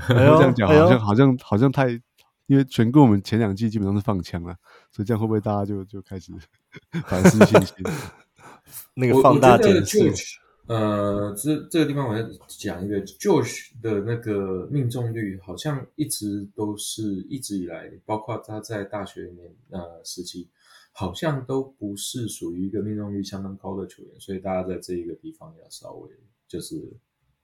[0.06, 2.00] 这样讲好像好像好像太，
[2.46, 4.56] 因为全棍我们前两季基本上是放枪了，
[4.90, 6.32] 所以这样会不会大家就就开始
[7.06, 7.76] 反思信心？
[8.94, 10.38] 那个放大检视。
[10.66, 20.48] 呃，这这个地方我要讲一个 George 的那个命中率，好像一直都是一直以来，包括他在大学里面呃时期，
[20.90, 26.10] 好像都不是属于一个命中率相当高的球员，所以大家在这一个地方要稍微
[26.48, 26.74] 就是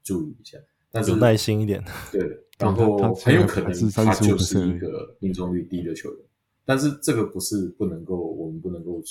[0.02, 0.58] 注意一下，
[0.92, 1.82] 但是有耐心一点。
[2.12, 2.20] 对，
[2.60, 6.24] 然后很有可能他就是一个命中率低的球员，
[6.64, 9.02] 但是这个不是不能够，我们不能够。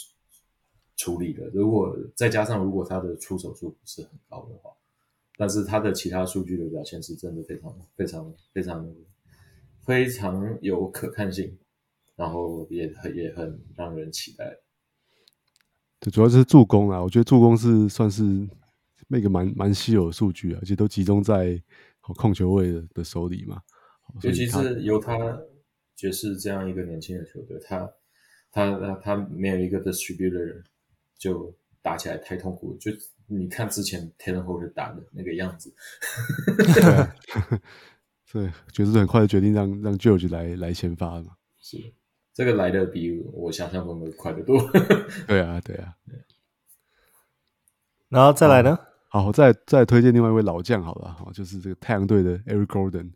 [0.97, 4.69] 处理的，如果再加上如果他的出手数不是很高的话，
[5.35, 8.87] 但是他的其他数据的表现是真的非常非常非常
[9.83, 11.57] 非常有可看性，
[12.15, 14.59] 然后也很也很让人期待。
[15.99, 18.47] 对，主要就是助攻啊，我觉得助攻是算是
[19.11, 21.61] 那个蛮蛮稀有的数据啊，而且都集中在
[21.99, 23.61] 控球位的的手里嘛。
[24.21, 25.17] 尤其是由他
[25.95, 27.91] 爵士这样一个年轻的球队，他
[28.51, 30.63] 他他他没有一个 distributor。
[31.21, 32.91] 就打起来太痛苦，就
[33.27, 35.71] 你看之前 Taylor Horton 打的那个样子，
[38.33, 41.35] 对，爵士很快的决定让让 George 来来先发嘛。
[41.59, 41.77] 是，
[42.33, 44.59] 这个来的比我想象中的快得多。
[45.29, 45.95] 对啊，对啊。
[48.09, 48.75] 然后再来呢？
[48.75, 53.11] 好，好再再推荐另外一位老将好了，好，就是这个太阳队的 Eric Gordon。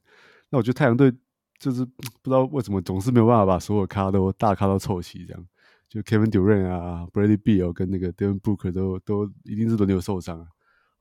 [0.50, 1.12] 那我觉得太阳队
[1.58, 5.48] 就是不知道为什么总是没有办法把所有咖都大咖都凑齐这样。
[5.88, 10.48] 就 Kevin Durant 啊，Bradley Beal 跟那个 Devin Booker 都都一定是轮流受伤啊。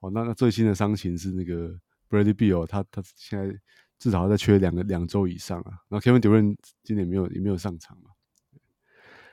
[0.00, 1.76] 哦，那最新的伤情是那个
[2.08, 3.58] Bradley Beal，他他现在
[3.98, 5.72] 至少要再缺两个两周以上啊。
[5.88, 8.10] 然后 Kevin Durant 今年没有也没有上场嘛。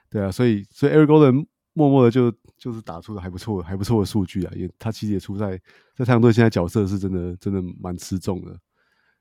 [0.09, 4.53] 对啊，所以所以 Eric Gordon 默默的就就是打出了还不错还不错的数据啊。
[4.55, 5.59] 也他其实也出在
[5.95, 8.57] 在太阳队现在角色是真的真的蛮吃重的。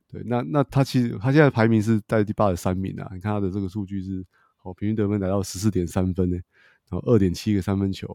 [0.09, 3.11] 对，那那他其实他现在排名是在第八十三名啊。
[3.15, 4.25] 你看他的这个数据是。
[4.63, 6.37] 好，平均得分来到十四点三分呢，
[6.91, 8.07] 然后二点七个三分球，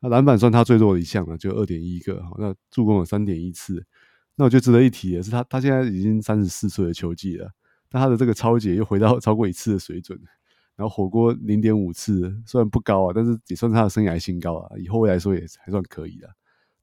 [0.00, 2.20] 那篮板算他最弱的一项了，就二点一个。
[2.24, 3.86] 好，那助攻有三点一次。
[4.34, 7.48] 那我觉得值得一提的是，他他现在已经三十四岁的球季了，
[7.88, 10.20] 但他的这个抄截又回到 超过一次的水准，
[10.76, 14.76] 然后火锅零点五次，虽然不高啊，但是也算是他的生涯新高啊。
[14.78, 16.28] 以后卫来说也还算可以的。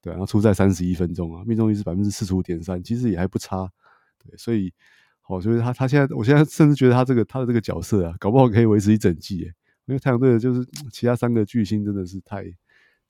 [0.01, 3.69] 对，然后出赛三十一分钟啊，命中率是百分之四十五点三，其实也还不差，
[4.17, 4.73] 对，所以
[5.21, 9.41] 好，所以他他现在，我现在甚至觉得他这个他的这个角色啊，搞不好可以维持一整季，
[9.85, 12.43] 因为太阳队的就是 其他三个巨星真的是太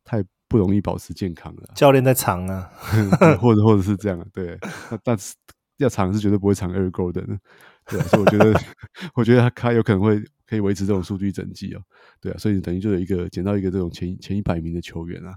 [0.04, 2.70] 太不容易保持健康了，教练在藏啊，
[3.40, 4.60] 或者或者是这样，对，
[5.02, 5.34] 但是
[5.78, 7.40] 要藏是绝对不会藏 Eric Gordon，
[7.86, 8.54] 对，所以我觉得
[9.16, 10.22] 我觉得他他有可能会
[10.52, 11.82] 可以维持这种数据整季哦，
[12.20, 15.34] 对啊，所以等于就有一个捡到一个这种前前一百名的球员啊。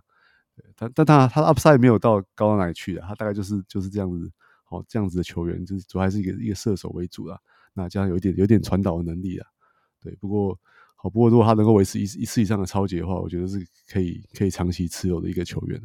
[0.75, 4.29] 但但他他的 upside 没有到高到哪里去的，他大概就是就是这样子，
[4.65, 7.39] 好这样子的球员，就是主要还是一个一个射手为主啦。
[7.75, 9.47] 那这样有一点有点传导的能力啊，
[10.01, 10.17] 对。
[10.17, 10.59] 不过
[10.97, 15.81] 好，不过如果他能够维持一一次以上的超级的话，我觉得是可以可以长期持有的一个球员。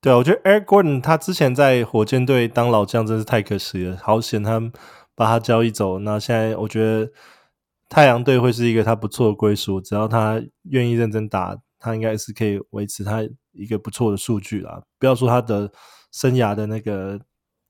[0.00, 4.72] 对啊，我觉得 Eric Gordon 他之前在火箭队当老将真是太可惜了，好险他
[5.16, 5.98] 把他交易走。
[5.98, 7.10] 那现在我觉得。
[7.88, 14.82] 太阳队会是一个他不错的归属，只要他愿意认真打，他应该是可以维持他一个不错的数据啦。
[14.98, 15.70] 不要说他的
[16.10, 17.20] 生涯的那个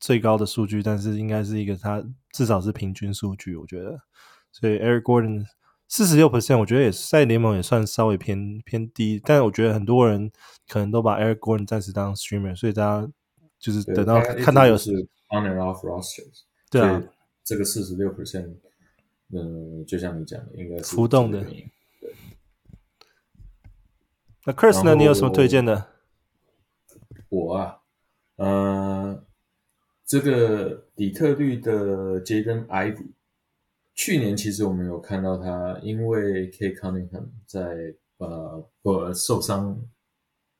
[0.01, 3.99] 最高的数据，但是应该是一个他至少是平均数据，我觉得。
[4.51, 5.45] 所以 Eric Gordon
[5.87, 10.33] 四十六 percent，我觉得也是在联盟也算稍微偏偏低，但是我觉得很多人
[10.67, 13.07] 可能都把 Eric Gordon 暂时当 streamer，所以大家
[13.59, 14.93] 就是等到看他有时
[15.29, 17.03] on and off rosters，对啊，
[17.47, 18.53] 这个四十六 percent。
[19.33, 21.43] 嗯，就像你讲的，应该是浮动的。
[21.43, 21.67] 对。
[24.45, 24.95] 那 Chris 呢？
[24.95, 25.89] 你有什么推荐的？
[27.29, 27.81] 我啊，
[28.37, 29.25] 呃，
[30.05, 33.09] 这个底特律的 Jaden Ivey，
[33.97, 39.77] 去年其实我们有看到他，因为 Cade Cunningham 在呃不受伤，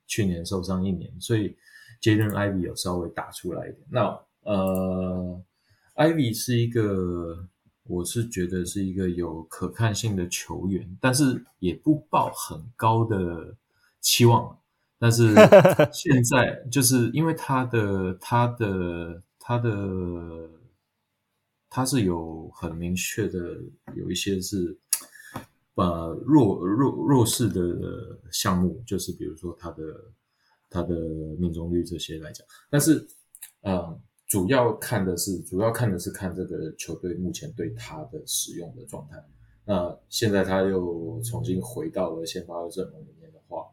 [0.05, 1.55] 去年受伤一年，所以
[2.01, 3.87] Jaden Ivey 有稍微打出来一点。
[3.89, 5.41] 那呃
[5.97, 7.49] ，Ivey 是一个。
[7.89, 13.55] 我是觉得是一个有可看性的球员，但是也不抱很高的
[14.01, 14.59] 期望。
[14.99, 15.33] 但是
[15.93, 20.49] 现在就是因为他的他的他的
[21.69, 23.57] 他是有很明确的
[23.95, 24.77] 有一些是
[25.75, 30.11] 呃弱弱弱势的项目，就是比如说他的
[30.69, 30.93] 他的
[31.39, 33.07] 命中率这些来讲，但是
[33.61, 33.97] 呃。
[34.27, 39.23] 主要看的是，主要看的是看这个球队目前对他的使用的状态。
[39.63, 43.65] 那现在他又重新回到了先发的阵容里面的话，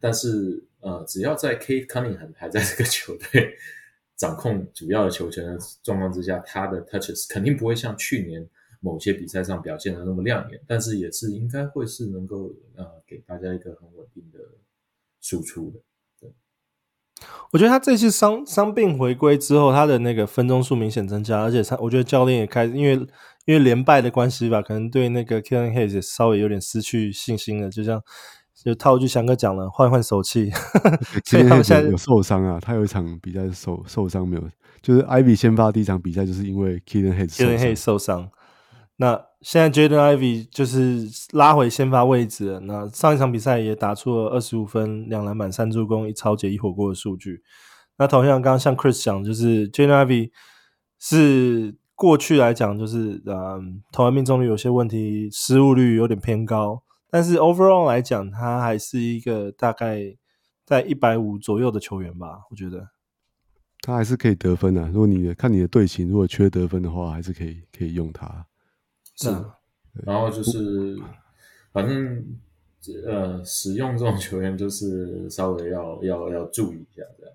[0.00, 3.54] 但是呃，只要在 Kate Cunningham 还在这个球队
[4.16, 8.46] 掌控主要的球权的状况之下，他的 touches 肯定不会像去年
[8.80, 14.38] 某些比赛上表现的那么亮眼，但是也是应该会是能够呃给大家一个很稳定的
[15.20, 15.80] 输出的。
[17.52, 22.94] 我觉得他这次伤伤病回归之后，他的那个分钟数明显增加，而且他我觉得教练也开始，因为
[23.44, 27.70] 因为连败的关系吧，可能对那个 Killian Hayes 也稍微有点失去信心了。
[27.70, 28.02] 就像
[28.54, 30.50] 就套句翔哥讲了，换换手气。
[31.24, 34.42] 所以他们现在有受伤啊，他有一场比赛受受伤没有，
[34.82, 38.30] 就是 Ivy 先发第一场比赛就是因为 Killian Hayes Killian Hayes 受伤。
[38.96, 42.60] 那现在 Jaden Ivy 就是拉回先发位置了。
[42.60, 47.42] 那上一场比赛也打出了二十五分、两篮板、三助攻、一抄截、一火锅的数据。
[47.98, 50.30] 那同样，刚刚像 Chris 讲，就是 Jaden Ivy
[50.98, 56.82] 是过去来讲，就是嗯，投篮命中率有些问题，失误率有点偏高。
[57.10, 60.16] 但是 overall 来讲，他还是一个大概
[60.64, 62.38] 在一百五左右的球员吧。
[62.50, 62.88] 我觉得
[63.82, 64.88] 他还是可以得分的。
[64.88, 68.46] 如果你看你的队形，如果缺得分的话，还是可以可以用他。
[69.16, 69.28] 是，
[70.04, 70.96] 然后就是，
[71.72, 72.24] 反正
[73.06, 77.34] 呃，使用这种球员就是稍微要 要要注意一下这样。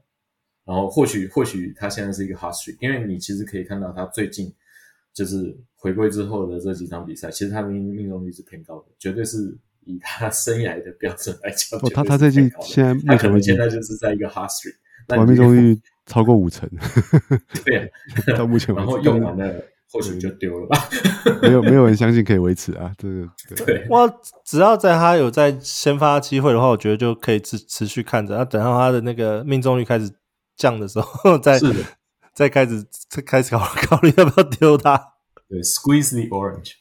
[0.65, 4.53] 然后或许或许他现在是一个 hot streak，因为你其实可以看到他最近
[5.13, 11.79] 就是回归之后的这几场比赛，其实他的命命中率是偏高的，绝对是以他生涯的标准来讲。
[11.79, 14.75] 哦，他他最近现在他可能现在就是在一个 hot streak，
[15.17, 16.69] 完命中率超过五成。
[17.65, 17.87] 对啊，
[18.37, 19.63] 到目前然后用完了。
[19.91, 20.77] 或许就丢了吧，
[21.41, 23.87] 没有没有人相信可以维持啊，这个对。
[23.89, 24.07] 哇，
[24.45, 28.37] 只要在他有在先发机会的话，我觉得就可以持持续看着。
[28.37, 30.11] 那等到他的那个命中率开始
[30.55, 31.59] 降的时候，再
[32.35, 34.95] 再开始再开始考考虑要不要丢他。
[35.47, 36.73] 对，squeeze the orange。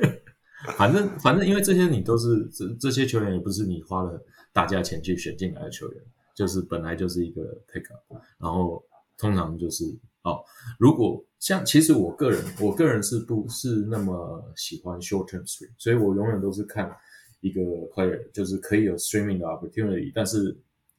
[0.78, 4.18] 反正反正，因为这些你都是这这些球员也不是你花了
[4.52, 6.02] 大价钱去选进来的球员，
[6.34, 8.82] 就是本来就是一个 pick up，然后
[9.18, 9.84] 通常就是。
[10.22, 10.44] 哦，
[10.78, 16.94] 如果像其实我个人，我个人是不是那么喜欢 short term stream，所以我永远都是看
[17.40, 17.60] 一个
[17.92, 20.56] player，就是可以有 streaming 的 opportunity，但是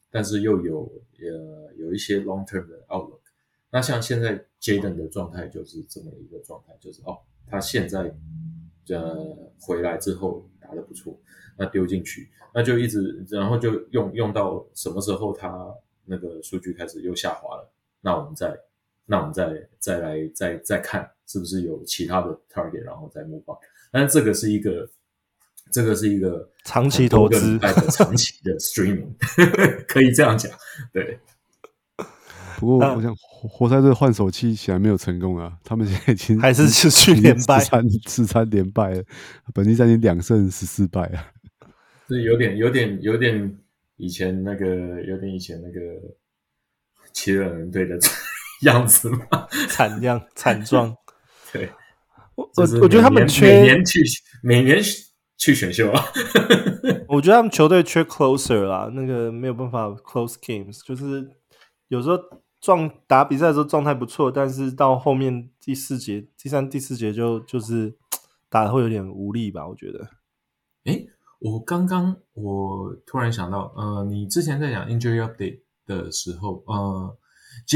[0.09, 3.19] 但是又有呃有一些 long term 的 outlook。
[3.69, 7.17] 那像现在 Jaden 的状态就是这么一个状态，就是哦，
[7.47, 8.13] 他现在
[8.89, 11.17] 呃回来之后打的不错，
[11.57, 18.53] 那丢进去，那就一直，然后就用用到什么时候他那个数据开始又下滑了，那我们再，
[19.11, 23.57] 那我们再再来再再看是不是有其他的 target，然后再 move on。
[23.91, 24.89] 但这个是一个，
[25.69, 27.59] 这个是一个长期投资，
[27.91, 29.11] 长期的 streaming，
[29.85, 30.49] 可以这样讲，
[30.93, 31.19] 对。
[32.57, 39.03] 不过我想活塞队换手期显然没有成功啊，他们现在已经还是持续连败，四三四三连败了，
[39.53, 41.33] 本季赛已经两胜十四败啊，
[42.07, 43.57] 这有点有点有点
[43.97, 45.79] 以前那个有点以前那个
[47.11, 47.99] 七六人队的
[48.61, 50.95] 样子嘛，惨样 惨状。
[51.51, 51.69] 对，
[52.35, 53.99] 我我我觉得他们缺每年去
[54.41, 54.81] 每年
[55.37, 56.03] 去选秀啊，
[57.09, 61.29] 我觉得他们球队缺 closer 啦，那个没有办法 close games，就是
[61.87, 62.17] 有时候。
[62.61, 67.97] 状打比赛的时候状态不错，但是到后面第四节、第三、第四节就就是
[68.51, 69.67] 打得会有点无力吧？
[69.67, 70.07] 我觉得。
[70.83, 71.07] 诶，
[71.39, 77.17] 我刚刚我突然想到，呃，你之前在讲 injury update 的时候，呃，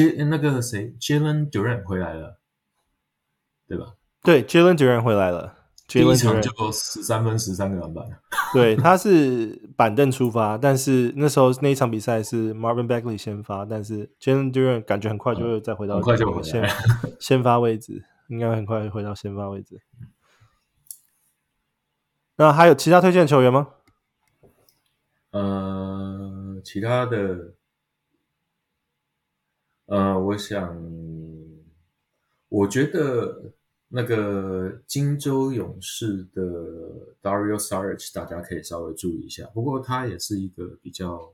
[0.03, 2.39] 杰那个谁，Jalen Durant 回来了，
[3.65, 3.93] 对吧？
[4.23, 5.55] 对，Jalen Durant 回来了。
[5.87, 8.03] 第一场就十三分十三个篮板，
[8.51, 16.67] 对，他是板凳出发，但是那时候那一场比赛是 Marvin Bagley 先发，但是 Jalen Durant 感觉很快就会再回到、嗯、很快就回先
[17.21, 19.79] 先发位置，应该很快回到先发位置。
[22.35, 23.69] 那还有其他推荐球员吗？
[25.31, 27.53] 呃，其他的，
[29.85, 30.77] 呃，我想，
[32.49, 33.53] 我觉得。
[33.87, 36.41] 那个金州勇士的
[37.21, 39.45] Dario Saric，大家可以稍微注意一下。
[39.53, 41.31] 不过他也是一个比较，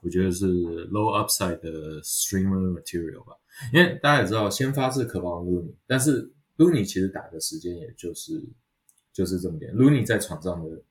[0.00, 0.46] 我觉得是
[0.88, 3.36] low upside 的 streamer material 吧。
[3.72, 8.42] 因为大家也知道，先发是 Kevon Looney，但是 Looney 其实打的时间也就是
[9.12, 9.72] 就是这么点。
[9.76, 10.82] Looney 在场上的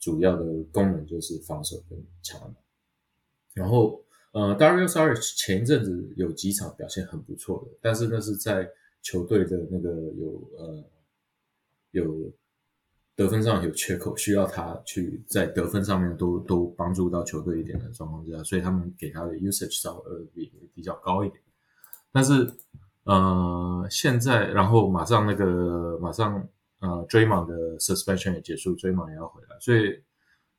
[0.00, 2.62] 主要的功能就是防守跟抢篮板。
[3.52, 8.70] 然后呃，Dario Saric 前一阵子有几场表现很不错的，但是那是在
[9.02, 10.84] 球队的那个有呃
[11.90, 12.32] 有
[13.16, 21.42] 得分上有缺口，需要他去在得分上面都都帮助到球队一点的状况之下，所以他们给他的 usage 稍微比比较高一点。
[22.12, 22.48] 但是
[23.04, 30.00] 呃现在然后马上那个马上呃 Draymond 的 suspension 也结束，Draymond 也要回来，所以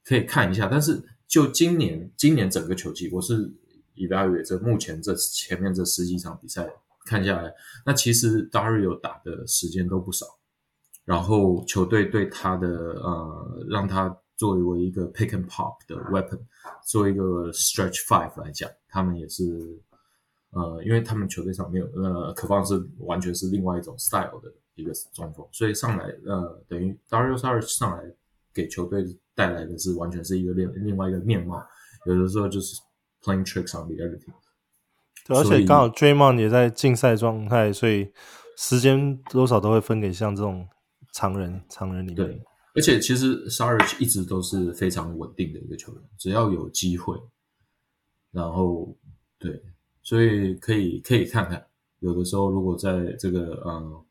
[0.03, 0.67] 可以看一下。
[0.67, 3.53] 但是就今年今年整个球季，我是
[3.95, 6.71] evaluate 这目前这前面这十几场比赛。
[7.03, 7.51] 看下来，
[7.83, 10.27] 那其实 Dario 打的时间都不少，
[11.03, 16.39] 然后球队对他的呃，让他作为一个 pick and pop 的 weapon，
[16.85, 19.43] 作为一个 stretch five 来讲，他们也是
[20.51, 28.03] 呃，因为他们球队上没有呃，可放是完全是另外一种 style 的一个中锋，所以上来呃，等于 Dario Saric 上来
[28.53, 29.03] 给球队
[29.35, 31.61] 带来的是完全是一个另另外一个面貌，
[32.05, 32.75] 有的时候就是
[33.21, 34.33] playing tricks on the other team。
[35.25, 38.11] 对，而且刚好 Draymond 也在竞赛状态，所以
[38.57, 40.67] 时间多少都会分给像这种
[41.13, 42.15] 常人、常人里面。
[42.15, 42.43] 对，
[42.75, 47.15] 而且其实 Saric 一直都是非常稳定的一个球员，只要有机会，
[48.31, 48.97] 然后
[49.37, 49.61] 对，
[50.01, 51.65] 所以可以可以看看，
[51.99, 54.03] 有的时候如果在这个嗯，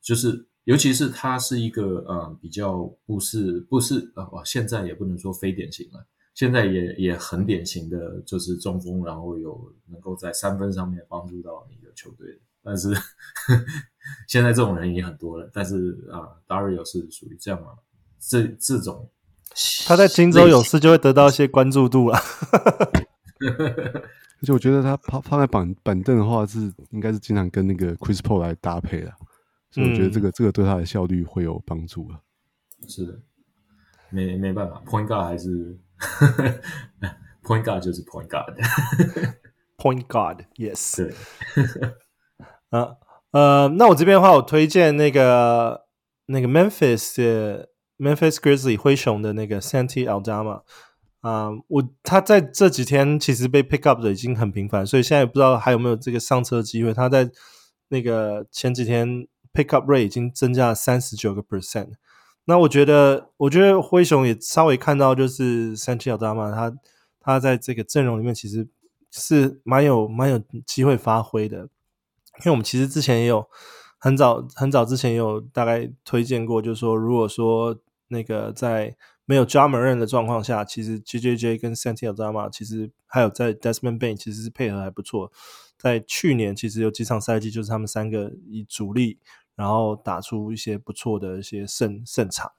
[0.00, 6.06] 就是尤其是他是一个呃比较不是不是呃，现在也不能说非典型了。
[6.34, 12.26] 现在也也很典型的就是中锋，然后有能够在三分上面帮助到你的球队，
[12.62, 13.00] 但是呵
[13.54, 13.64] 呵
[14.26, 15.48] 现在这种人也很多了。
[15.52, 17.68] 但是啊，Dario 是属于这样嘛？
[18.18, 19.08] 这这种
[19.86, 22.18] 他在金州勇士就会得到一些关注度了。
[24.40, 29.12] 而且我觉得他放放在板板凳的话，是应该是经常跟那个 Chris Paul 来搭配的，
[29.74, 32.20] 所以我觉得这个、嗯、这个对他的效率会有帮助啊。
[32.86, 33.18] 是的，
[34.10, 35.76] 没没办法，Point Guard 还是。
[37.42, 40.96] Point guard 就是 Point guard，Point guard，Yes。
[41.04, 41.12] 对，
[42.70, 42.96] 啊
[43.32, 45.86] 呃，那我这边的话，我推荐那个
[46.26, 50.62] 那个 Memphis 的 Memphis Grizzlies 灰熊的那个 Santi Aldama
[51.20, 56.94] 啊，我他在这几天其实被 pick up 的已经很频繁，所以现在也不知道还有没有这个上车机会。
[56.94, 57.30] 他在
[57.88, 61.92] 那个前几天 pick up rate 已经增加了三十九个 percent。
[62.46, 66.76] 那我觉得，我觉得灰熊也稍微看到，就是 Santi Aldama，他
[67.18, 68.68] 他在这个阵容里面其实
[69.10, 71.70] 是蛮有蛮有机会发挥的。
[72.40, 73.48] 因为我们其实之前也有
[73.98, 78.94] 很早很早之前也有大概推荐过，就是说，如果说那个在
[79.24, 84.16] 没有 j a m a r e n 的状况下，其实 JJJ 跟 Santi Aldama 其实还有在 Desmond Bane
[84.16, 85.32] 其实是配合还不错。
[85.78, 89.18] 在去年其实有几场赛季，就是他们三个以主力。
[89.56, 92.50] 然后打出一些不错的一些胜胜场，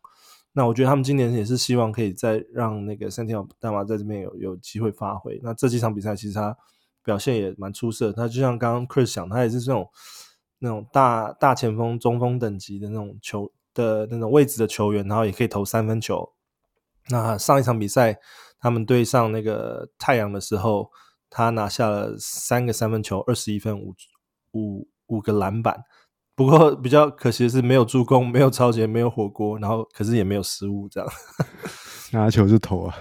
[0.54, 5.40] 那我觉得他们今年也是希望可以再让那个三天大马在这边有有机会发挥。
[5.44, 6.56] 那这几场比赛其实他
[7.04, 9.90] 表现也蛮出色，他就像刚刚 Chris 讲，他也是这种
[10.60, 16.32] 那种大大前锋、中锋等级的那种球的那种位置的球员，然后也可以投三分球。
[17.10, 18.18] 那上一场比赛
[18.58, 20.90] 他们对上那个太阳的时候，
[21.30, 23.94] 他拿下了三个三分球，二十一分，五
[24.54, 25.84] 五五个篮板。
[26.36, 31.10] 不过比较可惜的是，没有助攻，没有抄截，没有火锅，然后可是也没有失误，这样
[32.12, 32.94] 拿球是投啊，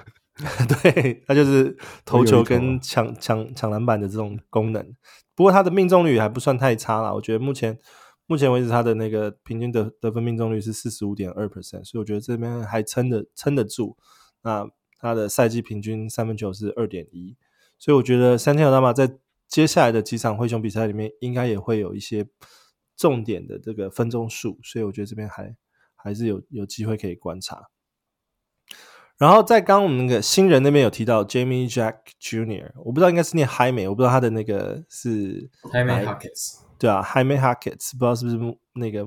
[0.69, 4.95] 对，他就是投球跟抢抢抢篮板的这种功能。
[5.35, 7.77] 不过他的命中率还不算太差啦，我觉得目前
[8.27, 13.97] 目前为止他的那个平均得得分命中率是四十五点二 percent，所以我觉得这边还撑得撑得住。
[14.43, 14.69] 那
[15.01, 17.37] 他的赛季平均三分球是二点一，
[17.81, 19.19] 所以我觉得三天老大妈在
[19.49, 22.29] 接下来的几场灰熊比赛里面，应该也会有一些。
[22.97, 25.55] 重点的这个分钟数，所以我觉得这边还
[25.95, 27.69] 还是有有机会可以观察。
[29.17, 39.07] 然后在刚刚我们那个新人那边有提到 Jamie Jack Jr.，我不知道应该是念 Jaime，我不知道他的那个是 Jaime Jaquez，对啊，Jaime Jaquez，不知道是不是那个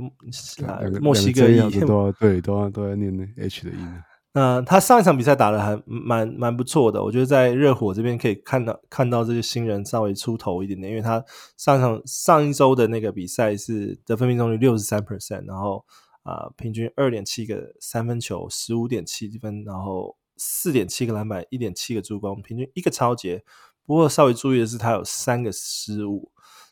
[1.01, 4.03] 墨西哥裔， 都对，都要都要念那 H 的音。
[4.37, 11.25] 那他上一场比赛打得还蛮蛮不错的，我觉得在热火这边可以看到看到这些新人稍微出头一点点，因为他
[11.57, 15.83] 上一场上一周的那个比赛是得分命中率六十三 percent，然后
[16.21, 23.43] 啊、平均二点七个三分球，十五点七分，然后四点七个篮板，一点七个助攻，平均一个抄截。
[23.87, 26.31] 不过稍微注意的是，他有三个失误。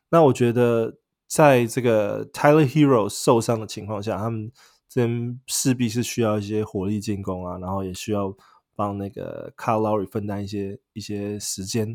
[0.10, 0.98] 那我觉得
[1.28, 4.52] 在这个 Tyler Hero 受伤的情况下，他们。
[4.96, 8.34] 这边势必是需要一些火力进攻啊，然后也需要
[8.78, 11.86] 帮那个 Kyle Lowry 分担一些一些时间，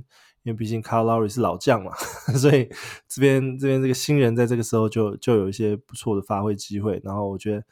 [0.42, 1.94] 因为毕竟 Kyle Lowry 是老将嘛，
[2.36, 2.68] 所以
[3.08, 7.00] 这边这边这个新人在这个时候就就有一些不错的发挥机会。
[7.02, 7.64] 然后我觉得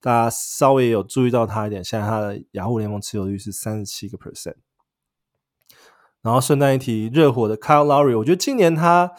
[0.00, 4.54] 大家稍微有注意到他一点，现在他的雅虎联盟持有率是三十七个 percent。
[6.22, 9.10] 然后顺带一提，热火的 Kyle Lowry，我觉得今年他。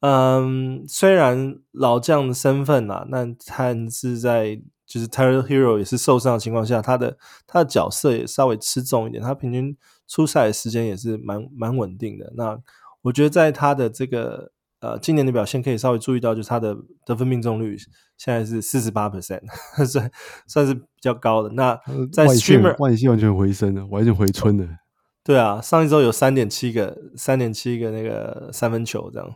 [0.00, 9.76] 嗯，虽然老将的身份啊，那他是在就是 Tyler Herro 也是受伤的情况下，他的他的角色也稍微吃重一点，他平均
[10.06, 12.32] 出赛的时间也是蛮蛮稳定的。
[12.34, 12.58] 那
[13.02, 16.74] 我觉得在他的这个呃今年的表现可以稍微注意到，就是他的
[17.04, 17.76] 得分命中率
[18.16, 19.42] 现在是四十八 percent，
[19.86, 20.10] 算
[20.46, 21.50] 算是比较高的。
[21.50, 21.78] 那
[22.10, 24.66] 在 Streamer 外线完全回升了，完全回春了。
[25.22, 29.34] 对啊，上一周有三点七个三点七个那个三分球这样。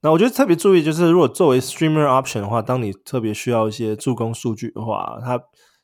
[0.00, 5.42] 那我觉得特别注意，就是如果作为 streamer option 的话，当你特别需要一些助攻数据的话，他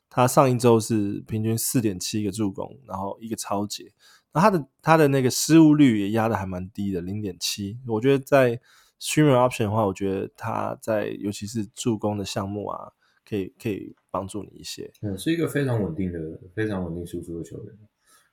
[0.09, 3.91] 他上一周是平均四点七个助攻，然后一个超节，
[4.33, 7.77] 那他的他的那个失误率也压的还蛮低的，零点七。
[7.87, 8.57] 我觉得在
[9.01, 12.93] streamer option 的话，我觉得他在尤其是助攻的项目啊，
[13.27, 14.89] 可以可以帮助你一些。
[15.01, 16.19] 嗯，是一个非常稳定的、
[16.55, 17.77] 非常稳定输出的球员。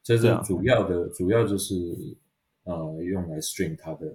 [0.01, 1.75] 这是主要的，主要就是
[2.63, 4.07] 呃用来 stream 他的。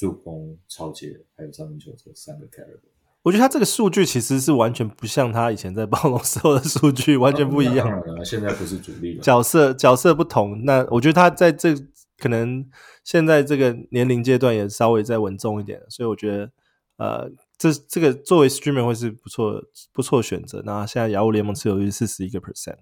[0.00, 2.78] 助攻、超截还有三分球这三个 carry，
[3.22, 7.86] 我觉得他这个数据其实是完全不像他以前在暴龙时候的数据，完全不一样。
[7.86, 10.64] 当然了，现在不是主力了，角色角色不同。
[10.64, 11.74] 那我觉得他在这
[12.16, 12.66] 可能
[13.04, 16.50] 现在这个年龄阶段也稍微再稳重一点，所以我觉得
[16.96, 20.62] 呃，这这个作为 streamer 会是不错不错的选择。
[20.64, 22.78] 那现在雅虎联盟持有率四十一个 percent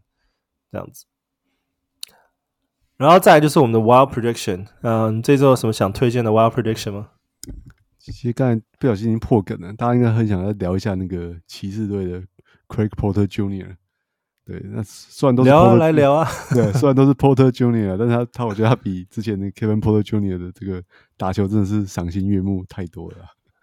[0.71, 1.07] 这样子。
[2.99, 7.09] 然后再来就是我们的 Wild Prediction，嗯，这周有什么想推荐的 Wild Prediction 吗？
[7.99, 12.20] 其实刚才不小心已经破梗了，大家应该很想要聊一下那个骑士队的
[12.66, 13.76] Craig Porter Jr。
[14.44, 20.82] 对，那虽然都是聊啊来聊啊， 对，虽然都是 Porter Jr，但是他他我觉得他比之前的 Kevin Porter Jr 的这个
[21.18, 23.18] 打球真的是赏心悦目太多了。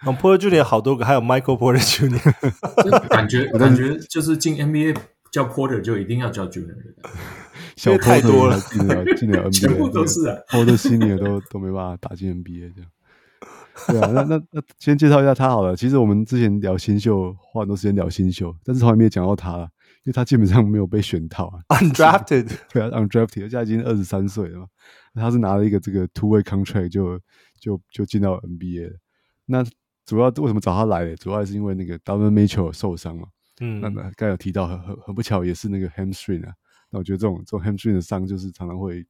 [0.05, 4.95] 嗯，Porter Junior 好多个，还有 Michael Porter Junior 感觉感觉就是进 NBA
[5.35, 7.09] 叫 Porter 就一定要叫 Junior 的。
[7.75, 12.89] 小太多了，进了进了 NBA， 全部都是啊，好多新的都都没办法打进 NBA 这样。
[13.87, 15.75] 对啊，那那那先介绍一下他好了。
[15.75, 19.63] 其实我们之前聊新秀，花很多时间聊新秀，但是从来没有讲到他了，
[20.05, 24.67] 因为他基本上没有被选到啊，undrafted， 对啊，undrafted，现在已经二十三岁了嘛。
[25.15, 27.19] 他是拿了一个这个 two way contract 就
[27.59, 28.97] 就就进到 NBA 了。
[29.47, 29.65] 那
[30.05, 31.13] 主要为什么找他来呢？
[31.17, 33.27] 主要还是因为那个 Donovan Mitchell 受伤嘛。
[33.59, 36.53] 嗯，那那刚有提到，很很很不巧，也是那个 hamstring 啊。
[36.89, 39.05] 那我觉得这种这种 hamstring 的伤就是常常会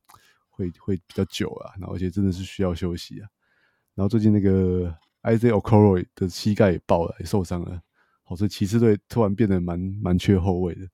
[0.50, 3.28] 会会比较久啊，然后而且真的是需要休息啊。
[3.94, 7.82] 然后最近那个 Isaac Okoro 的膝盖也爆了，也受伤了。
[8.24, 10.88] 好，所以骑士队突然变得蛮蛮缺后卫的。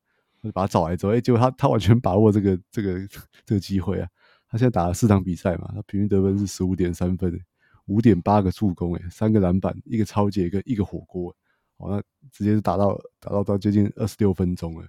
[0.43, 3.07] 就把他找来之后，哎，结果他他完全把握这个这个
[3.45, 4.09] 这个机会啊。
[4.49, 7.39] 他现在打了四场比赛嘛，他平均得分是十五点三分，
[7.85, 11.35] 五点八个助攻，哎，三个篮板，一个超级，一个一个火锅。
[11.81, 12.01] 好，那
[12.31, 14.87] 直接是打到打到到接近二十六分钟了。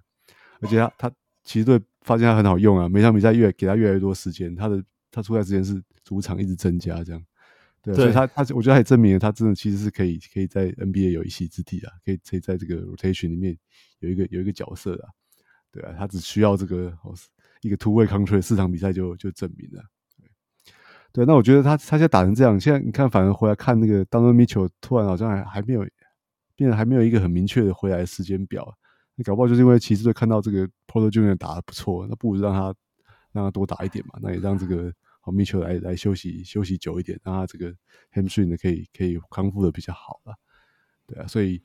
[0.61, 1.12] 而且他他
[1.43, 7.22] 其实对发现他很好用啊，每场比赛越给他越来越多时间，他的他出赛时间是主场一直增加这样。
[7.82, 13.59] 对，所以他他我觉得他也证明了他真的其实是可以可以在 NBA 有一席之地啊，可以可以在这个 rotation 里面
[13.99, 15.09] 有一个有一个角色啊。
[15.72, 16.97] 对啊，他只需要这个
[17.62, 19.82] 一个 two way contract 四场比赛就就证明了。
[21.12, 25.84] 对，那我觉得他他现在打成这样，现在你看反而回来看那个 Donovan Mitchell 突然好像还还没有
[26.63, 28.73] 变得还没有一个很明确的回来时间表。
[29.17, 32.75] 你搞不好就是因为骑士队看到这个 Porter Junior 打得不错，那不如让他
[33.33, 34.93] 让他多打一点嘛，那也让这个。
[35.25, 37.73] 好，Mitchell 来来休息休息久一点，让他这个
[38.13, 40.35] hamstring 呢可以可以康复的比较好了，
[41.07, 41.63] 对啊，所以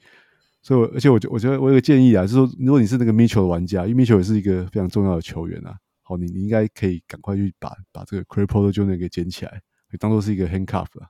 [0.62, 9.52] 所以我而且我觉我觉得我有个建议啊，就是说如果你是那个 Mitchell 的玩家，因为 Mitchell 也是一个非常重要的球员啊，好，你你应该可以赶快去把把这个 Craig Porter Junior 给捡起来，
[9.90, 11.10] 可以当做是一个 handcuff 啊，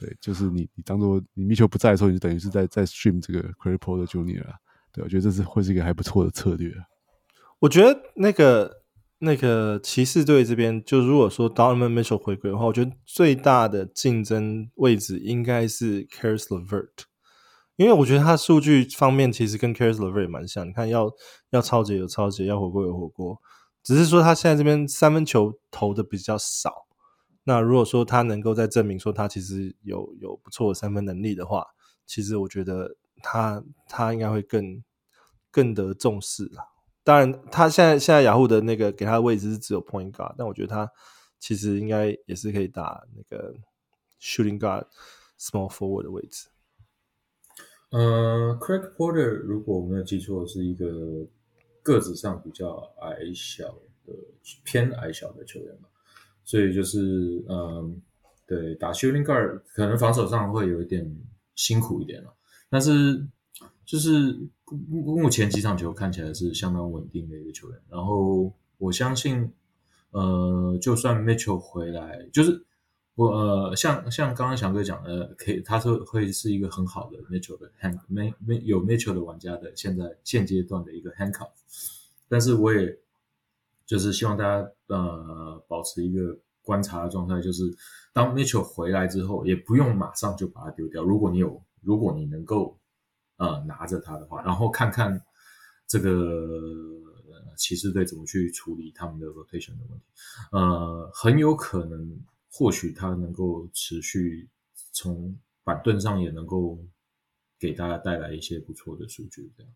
[0.00, 4.42] 对，就是你你当做你米丘不在的时候，你就等于是在在 stream 这个 Craig Porter Jr.
[4.48, 4.54] 啊，
[4.92, 6.74] 对，我觉得这是会是一个还不错的策略。
[7.60, 8.80] 我觉得那个。
[9.22, 17.04] 那个骑士队这边，就如果说 Donovan Mitchell 回归的话，我觉得最大的竞争位置应该是 Caris LeVert，
[17.76, 20.66] 因为我觉得他数据方面其实跟 Caris LeVert 也蛮像。
[20.66, 21.12] 你看要，要
[21.50, 23.38] 要抄截有超级，要火锅有火锅，
[23.82, 26.86] 只是说他现在这边三分球投的比较少。
[27.44, 31.66] 那如果说他能够再证明说他其实有有不错的三分能力的话，
[32.06, 34.82] 其实我觉得他他应该会更
[35.50, 36.68] 更得重视了。
[37.02, 40.88] 当然，他现在现在雅虎的那个给他的位置是只有 point guard，但我觉得他
[41.38, 43.54] 其实应该也是可以打那个
[44.20, 44.84] shooting guard、
[45.38, 46.48] small forward 的位置。
[47.90, 51.26] 呃，Craig Porter 如果我没有记错，是一个
[51.82, 53.64] 个子上比较矮小
[54.06, 54.12] 的
[54.62, 55.88] 偏矮小的球员吧，
[56.50, 58.00] 所以就是嗯，
[58.46, 61.16] 对，打 shooting guard 可能防守上会有一点
[61.54, 62.34] 辛苦一点了，
[62.68, 63.26] 但是。
[63.84, 64.38] 就是
[64.88, 69.50] 目前几场球看起来是相当稳定的一个球员，然后我相信，
[70.12, 72.64] 呃，就算 Mitchell 回来，就是
[73.16, 81.50] 我呃，像像刚刚翔哥讲的，可以，他是会是一个很好的 Mitchell 的 hand，没没有 Mitchell 的玩家的现在现阶段的一个 handcuff，
[82.28, 82.96] 但是我也
[83.84, 87.62] 就是希望大家呃保持一个观察的状态，就是
[88.12, 92.76] 当 Mitchell 回来之后，也不用马上就把它丢掉，如果你有，如果你能够。
[93.42, 95.18] 呃，拿着它的话，然后看看
[95.86, 96.12] 这个
[97.56, 100.04] 骑士队怎么去处理他们的 rotation 的问题。
[100.52, 102.20] 呃，很有可能，
[102.52, 104.46] 或许他能够持续
[104.92, 105.34] 从
[105.64, 106.78] 板凳上也能够
[107.58, 109.50] 给大家带来一些不错的数据。
[109.56, 109.72] 这样。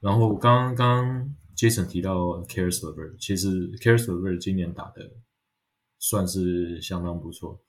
[0.00, 3.90] 然后刚刚 Jason 提到 c a r e s l e v e r 其实 c
[3.90, 5.10] a r e s l e v e r 今年打的
[5.98, 7.60] 算是相当不错。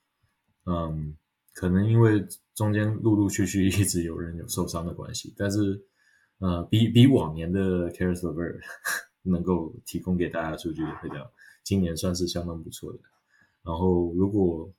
[0.64, 1.16] 嗯。
[1.54, 5.84] 可能因为中间陆陆续续一直有人有受伤的关系，但是
[6.38, 8.58] 呃，比比往年的 c a r e s l e v e r
[9.20, 11.30] 能够提供给大家的数据会讲，
[11.62, 12.98] 今年算是相当不错的。
[13.62, 14.72] 然后如果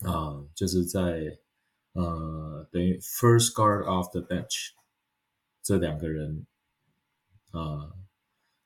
[0.00, 1.38] 啊、就是在
[1.92, 4.70] 呃等于 First Guard off the bench
[5.62, 6.44] 这两个人、
[7.52, 7.92] 呃，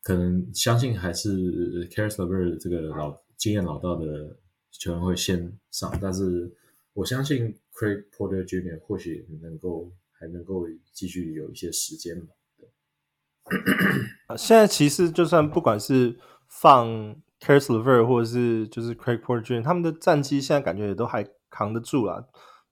[0.02, 4.36] 可能相信还是 Caris LeVert 这个老经验老道的
[4.70, 6.56] 球员会先上，但是。
[6.96, 8.80] 我相信 Craig Porter Jr.
[8.80, 12.32] 或许能够还能够继续有一些时间吧。
[12.56, 12.66] 对，
[14.34, 16.18] 现在其实就算不管是
[16.48, 16.88] 放
[17.38, 19.62] Caris LeVert 或者是就是 Craig Porter Jr.
[19.62, 22.26] 他们的战绩现在感觉也都还扛得住啦。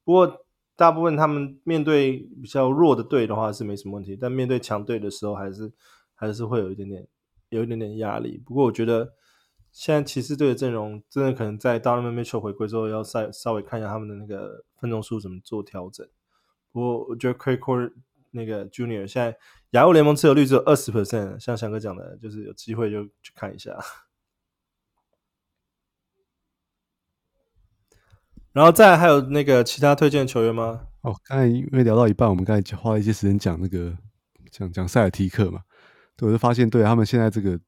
[0.05, 5.71] 不过大部分他们面对比较弱的队的话是没什么问题，但面对强队的时候还是
[6.27, 7.07] 还是会有一点点
[7.49, 8.43] 有一点点压力。
[8.45, 9.15] 不过我觉得。
[9.77, 16.09] 现在骑士队的阵容真的可能在 Donovan Mitchell 回归之后，要稍稍微看一下他们的那个分钟数怎么做调整。
[16.71, 17.93] 不过我觉得 Craig c o r e
[18.31, 19.37] 那个 Junior 现在
[19.71, 23.77] 亚欧联盟持有率只有二十 percent，像翔哥讲的，就是有机会就去看一下。
[28.53, 30.87] 然后再还有那个其他推荐的球员吗？
[31.01, 33.99] 哦，刚才因为聊到一半，我们刚才花了一些时间讲那个
[34.53, 35.63] 讲讲塞尔提克嘛，
[36.17, 37.59] 对，我就发现对他们现在这个。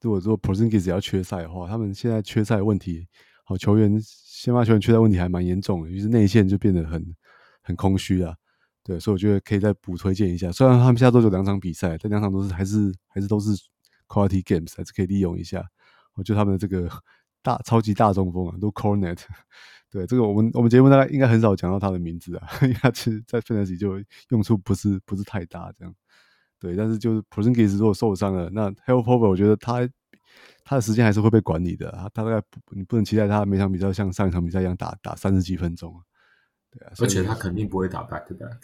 [0.00, 3.08] 如果说 Porzingis 要缺赛的话，他们现在缺赛问题，
[3.42, 7.02] 好球员先发球员缺赛问题还蛮严重的，于是内线就变得很
[7.62, 8.36] 很空虚啊。
[8.82, 10.52] 对，所以我觉得可以再补推荐一下。
[10.52, 13.52] 虽然他们下周有两场比赛，但两场都是还是还是都是
[14.06, 15.64] quality games，还是可以利用一下。
[16.12, 16.86] 我觉得他们这个
[17.42, 19.20] 大超级大中锋啊，都 Cornet。
[19.90, 23.98] 对，这个我们我们节目大概应该很少讲到他的名字啊，因为他其实在 Fantasy 就
[24.28, 25.94] 用处不是不是太大这样。
[26.58, 29.88] 对，但是就是 Porzingis 如果受伤了，那 Horford 我觉得他
[30.64, 35.94] 他的时间还是会被管理的，他大概你不能期待他每场比赛像上一场比赛一样打打三十几分钟，
[36.70, 38.56] 对啊，而且他肯定不会打 back to back。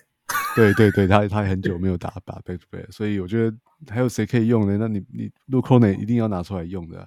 [0.56, 3.56] 对对对，他 他很久没有打打 back to back，所以我觉得
[3.88, 4.78] 还有谁可以用呢？
[4.78, 7.06] 那你你 Luke Kornet 一定要拿出来用的，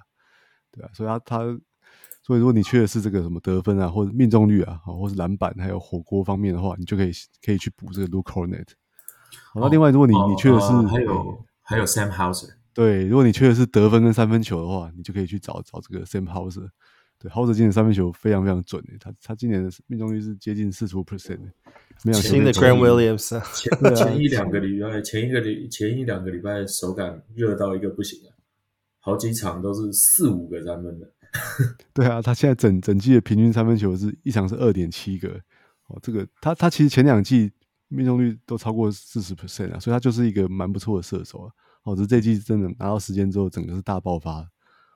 [0.70, 0.94] 对吧、啊？
[0.94, 1.38] 所以他他
[2.22, 7.10] 所以如果你缺的是这个什么得分啊，或者命中率啊，或是篮板还有火锅方面的话，你就可以
[7.44, 8.68] 可以去补这个 Luke Kornet。
[9.54, 16.68] 然后另外，如果你、哦、你缺的是、呃、还有还有 Sam Hauser，对，如果你缺的是得分跟三分球的话，你就可以去找找这个 Sam Hauser。
[17.16, 21.38] 对，Hauser 今年三分球非常非常准诶，他他今年的命中率是接近四十五 percent
[22.02, 28.34] 没有新的 Grant Williams，前前一两个礼拜，前一个礼前一两个礼拜手感热到一个不行啊，
[28.98, 31.10] 好几场都是四五个三分的。
[31.94, 35.28] 对啊，他现在整整季的平均三分球是一场是二点七个
[35.86, 37.50] 哦，这个他他其实前两季
[37.88, 41.52] 命中率都超过四十 percent 啊，所以他就是一个蛮不错的射手啊。
[41.84, 44.48] 哦，只是这季真的拿到时间之后，整个是大爆发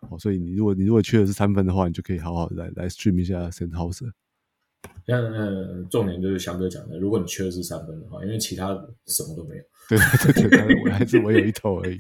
[0.09, 4.11] 哦，所以你如果你如果缺的是三分的话，你就可以好好来来 stream 一下 Sam Hauser。
[5.07, 8.69] 像呃，重点就是翔哥讲的，如果你缺的是三分的话，因为其他
[9.07, 9.63] 什么都没有。
[9.89, 9.99] 对
[10.33, 11.99] 对对，我还是我有一头而已。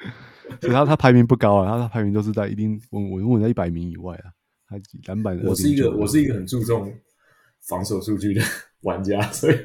[0.60, 4.32] 所以他他排名不高啊，他他排名都是在一定稳稳稳在一百名以外啊。
[4.68, 4.76] 他
[5.06, 6.92] 篮板，我是一个我是一个很注重
[7.68, 8.42] 防守数据的
[8.86, 9.56] 玩家， 所以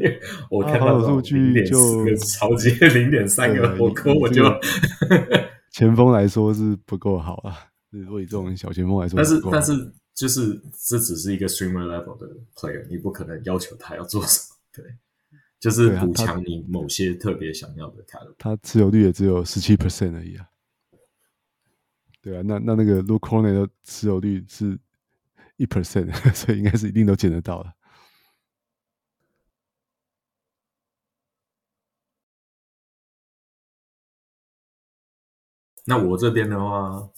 [0.50, 4.44] 我看到数据就超级 零点三个火锅，我就
[5.72, 7.56] 前锋来说是不够好啊。
[7.92, 9.94] 如果以这种小前锋来说，但是但是。
[10.14, 14.86] 就是这只是一个 streamer level 的 player，你不可能要求他要做什么，对，
[15.58, 18.36] 就是补强你某些特别想要的卡路。
[18.38, 20.46] 他持有率也只有十七 percent 而已啊，
[22.22, 24.78] 对啊，那那那个 Luke Kornet 的持有率是
[25.56, 27.72] 一 percent， 所以应该是一定都捡得到了。
[35.86, 37.10] 那我这边的话。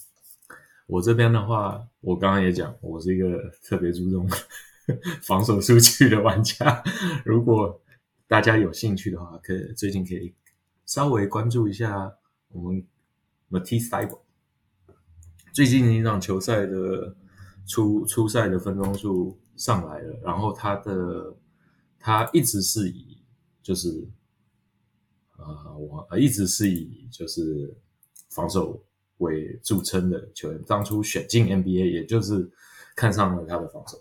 [0.86, 4.28] 我这边的话，我刚刚也讲，我是一个特别注重
[5.24, 6.84] 防守数据的玩家。
[7.24, 7.82] 如果
[8.28, 10.34] 大家有兴趣的话，可以最近可以
[10.84, 12.14] 稍微关注一下
[12.48, 12.86] 我们
[13.50, 14.20] Matisse Thybul。
[15.54, 17.16] 最近一场球赛的
[17.66, 21.34] 初初赛的分钟数上来了，然后他的
[21.98, 23.22] 他一直是以
[23.62, 24.06] 就是
[25.38, 27.74] 呃我一直是以就是
[28.34, 28.78] 防守。
[29.18, 32.50] 为著称的球员，当初选进 NBA，也就是
[32.96, 33.96] 看上了他的防守。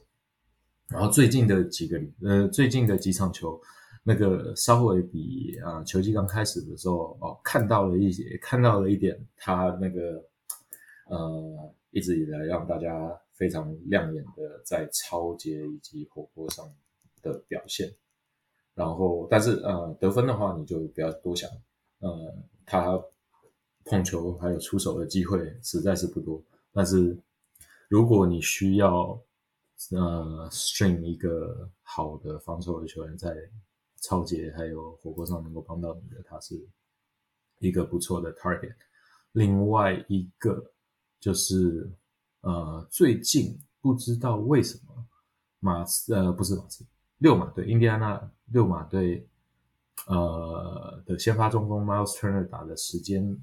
[0.89, 3.61] 然后最近的几个，呃，最近的几场球，
[4.01, 10.25] 那个稍微比啊、球季刚开始的时候，哦，看到了一些，看到了一点，他那个
[11.05, 16.67] 呃，一直以来让大家非常亮眼的在抄截以及火锅上
[17.21, 17.87] 的表现。
[18.73, 21.47] 然后，但是呃，得分的话，你就不要多想，
[21.99, 22.99] 呃，他。
[23.85, 27.17] 碰球还有出手的机会实在是不多，但是
[27.89, 29.19] 如果你需要
[29.91, 33.35] 呃 stream 一个好的防守的球员在
[34.01, 36.59] 抄截还有火锅上能够帮到你的，他是
[37.59, 38.75] 一个不错的 target。
[39.33, 40.71] 另外一个
[41.19, 41.91] 就是
[42.41, 45.05] 呃最近不知道为什么
[45.59, 46.85] 马刺呃不是马刺
[47.17, 49.27] 六马队印第安纳六马队
[50.07, 53.37] 呃的先发中锋 Miles Turner 打的时间。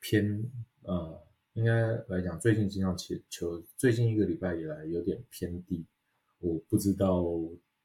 [0.00, 0.42] 偏
[0.82, 1.22] 呃，
[1.52, 1.72] 应该
[2.08, 5.86] 来讲，最近经常球，最近一个礼拜以来有点偏低。
[6.38, 7.24] 我不知道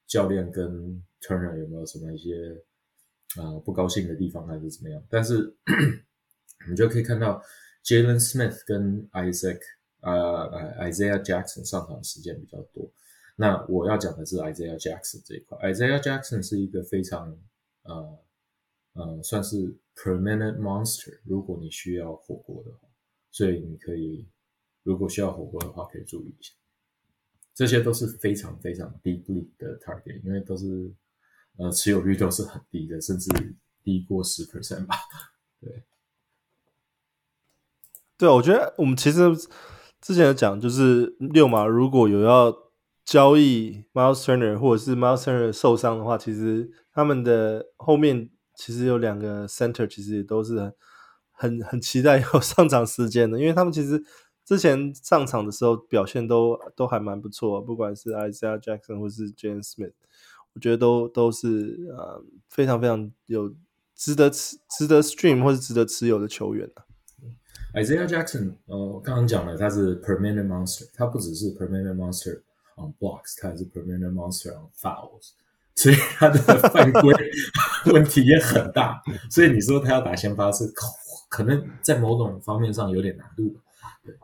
[0.07, 2.63] 教练跟 Turner 有没有什么一些、
[3.37, 5.03] 呃、不高兴的地方，还是怎么样？
[5.09, 5.53] 但是
[6.69, 7.41] 你就可以看到
[7.83, 9.59] Jalen Smith 跟 Isaac
[9.99, 12.89] 啊、呃、Isaiah Jackson 上场时间比较多。
[13.35, 15.57] 那我要讲的是 Isaiah Jackson 这一块。
[15.57, 17.37] Isaiah Jackson 是一个非常
[17.83, 18.17] 呃
[18.95, 19.77] 呃算是。
[19.97, 22.79] permanent monster，如果你需要火锅的话，
[23.31, 24.27] 所以你可以，
[24.83, 26.51] 如果需要火锅的话，可以注意一下。
[27.53, 30.93] 这些都是非常非常低 league 的 target，因为都是
[31.55, 34.97] 呃持有率都是很低的，甚至低过十 percent 吧。
[35.61, 35.83] 对，
[38.17, 39.21] 对，我觉得我们其实
[40.01, 42.53] 之前有讲，就是溜马如果有要
[43.05, 48.29] 交易 Miles Turner 或者是 Miles Turner 受伤的话，其实他们的后面。
[48.55, 50.73] 其实有两个 center，其实也都是很
[51.31, 54.03] 很很期待有上场时间的，因为他们其实
[54.45, 59.93] 之前上场的时候表现都都还蛮不错，不管是 Isaiah Jackson 或是 Jalen Smith，
[60.53, 63.53] 我觉得都都是呃非常非常有
[63.95, 66.85] 值得持值得 stream 或是值得持有的球员啊。
[67.73, 72.41] Isaiah Jackson，呃，我刚刚讲了他是 permanent monster，他不只是 permanent monster
[72.77, 75.31] on blocks，他还是 permanent monster on fouls。
[75.75, 77.13] 所以他的犯规
[77.93, 80.65] 问题也很大，所以你说他要打先发是
[81.29, 83.55] 可能在某种方面上有点难度。
[84.03, 84.15] 对，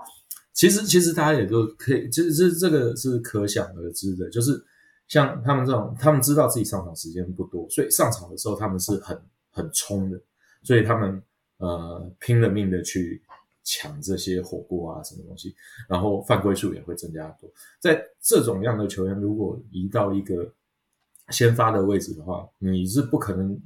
[0.54, 4.64] 其实其实大家也都可以，其实这这个是可想而知的，就是
[5.08, 9.22] 像他们这种，他们知道自己上场时间不多，所以上场的时候他们是很
[9.52, 10.20] 很冲的，
[10.64, 11.22] 所以他们
[11.58, 13.22] 呃拼了命的去
[13.64, 15.54] 抢这些火锅啊什么东西，
[15.90, 17.50] 然后犯规数也会增加多。
[17.80, 20.50] 在这种样的球员，如果移到一个
[21.32, 23.60] 先发的位置的话，你是不可能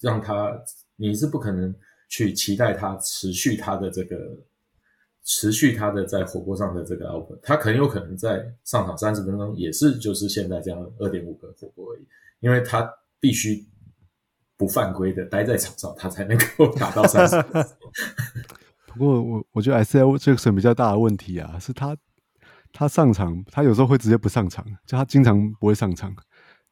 [0.00, 0.56] 让他，
[0.96, 1.74] 你是不可能
[2.08, 4.16] 去期待他持续他的这个。
[5.28, 12.06] 持续他的在火锅上的这个 output，他很有可能在上场三十分钟也是就是现在这样二点五个火锅而已，
[12.38, 12.88] 因为他
[13.18, 13.66] 必须
[14.56, 17.34] 不犯规的待在场上，他才能够打到三十。
[18.94, 21.96] 不过我我觉得 Isaiah Jackson 比较大的问题啊，是他
[22.72, 26.14] 他上场，他有时候会直接不上场，就他经常不会上场。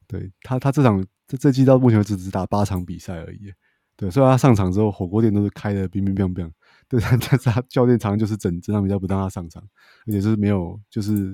[0.07, 3.51] 对他他这场这这季到目前为止只打八场比赛而已。
[3.97, 6.51] 对，所以他上场之后火锅店都是开的冰冰冰冰。
[6.89, 6.99] 对，
[7.29, 9.63] 但是他教练常常就是整这场比赛不让他上场，
[10.05, 11.33] 而且是没有，就是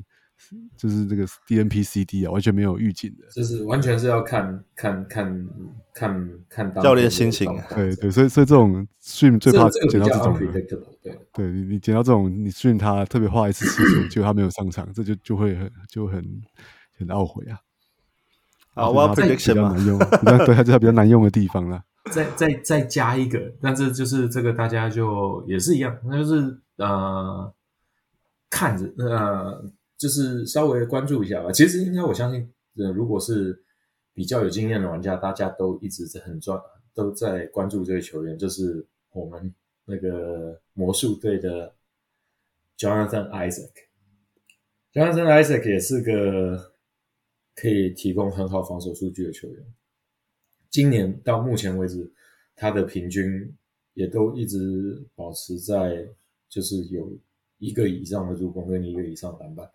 [0.78, 5.48] 就是这个 DNP CD 啊，完全没有预警的，就是完全是要看看看
[5.96, 7.52] 看看教练心情。
[7.74, 16.24] 对对，所以所以这种训最怕捡到这种，对对，你你捡到这种，你训他特别花一次次数， 结果他没有上场，这就就会很就很
[16.96, 17.58] 很懊悔啊。
[18.74, 19.54] 好，我要 prediction
[20.46, 21.84] 对，他就是比较难用的地方了。
[22.12, 27.54] 再再再加一个，但是就是这个大家就也是一样，那就是呃
[28.50, 29.64] 看着呃
[29.98, 31.52] 就是稍微关注一下吧。
[31.52, 33.62] 其实应该我相信，呃如果是
[34.14, 36.60] 比较有经验的玩家，大家都一直在很专
[36.94, 39.54] 都在关注这个球员，就是我们
[39.86, 41.74] 那个魔术队的
[42.78, 43.70] Jonathan Isaac。
[44.94, 46.71] Jonathan Isaac 也是个
[47.62, 49.64] 可以提供很好防守数据的球员。
[50.72, 52.12] 今年到目前为止，
[52.56, 53.56] 他的平均
[53.94, 56.08] 也都一直保持在，
[56.50, 57.16] 就是有
[57.60, 59.70] 一个以上的助攻跟一个以上篮板，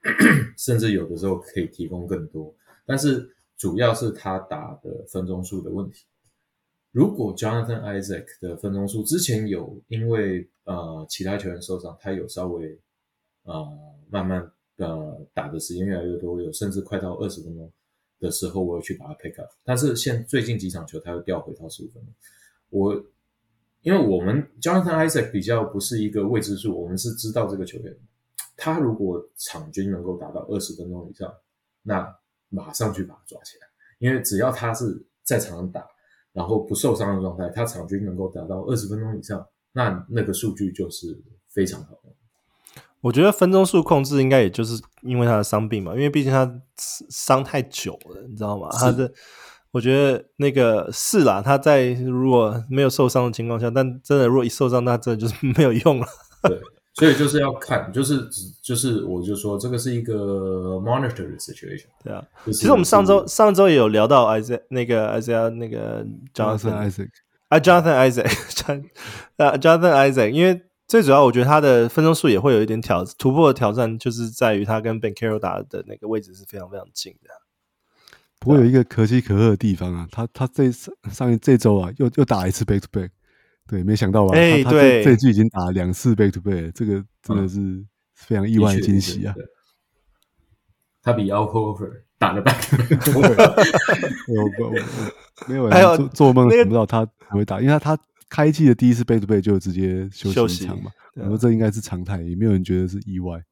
[0.56, 2.54] 甚至有的时候可以提供更多。
[2.86, 6.06] 但是主要是他打的分钟数的问题。
[6.90, 12.80] 如果 Jonathan Isaac 的分钟数之前有因为呃其他球员受伤，他有稍微
[13.42, 13.68] 呃
[14.08, 14.50] 慢慢
[14.80, 17.72] 呃打的时间越来越多，有甚至快到二十分钟。
[18.18, 22.12] 的时候，我有去把它 pick up，但是现最近几场球，他又掉回到十五分钟。
[22.68, 22.94] 我
[23.80, 27.96] 因为我们 Jonathan Isaac 比较不是一个未知数，我们是知道这个球员，
[28.58, 31.34] 他如果场均能够达到二十分钟以上，
[31.82, 32.14] 那
[32.50, 33.66] 马上去把他抓起来，
[34.00, 35.88] 因为只要他是在场上打，
[36.34, 41.18] 然后不受伤的状态，他场均能够达到二十分钟以上，那那个数据就是
[41.48, 42.14] 非常好的。
[43.02, 48.68] 我觉得分钟数控制应该也就是因为他的伤病嘛，因为毕竟他伤太久了，你知道吗？
[48.72, 49.10] 他的，
[49.70, 56.06] 我觉得那个是啦，他在如果没有受伤的情况下，但真的如果一受伤，那真的就是 没有用了。
[56.42, 56.60] 对，
[56.92, 58.28] 所以就是要看，就是
[58.62, 60.14] 就是我就说这个是一个
[60.84, 61.86] monitor 的 situation。
[62.04, 67.08] 对啊，就是、其实我们上周上周也有聊到 Isaiah 那个 Isaiah 那个 Jonathan Isaac
[67.48, 68.84] 啊 Jonathan Isaac
[69.38, 70.60] 啊 Jonathan Isaac，因为。
[70.90, 77.30] 最主要，我觉得他的分钟数也会有一点挑突破的挑战，就是在于他跟 Ben Caro 打的那个位置是非常非常近的。
[78.40, 83.10] 不过有一个可喜可贺的地方啊，他他这上上这周啊又又打一次 back to back，
[83.68, 84.34] 对，没想到吧？
[84.34, 89.32] 哎、欸，他对，这这季已经打两次 back to back，这个真的是非常意外的惊喜啊！
[89.38, 89.44] 嗯、
[91.04, 93.46] 他比 Al Horford 打了 back to back，
[95.46, 98.02] 没有人做做梦想不到他还会打，因为他他。
[98.30, 103.42] 开季的第一次 back to back 就直接休息一场嘛，然后这应该是常态，也没有人觉得是意外，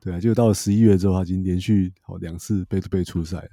[0.00, 3.48] 对啊，结果到了十一月之后，他已经连续好两次 back to back 出赛了。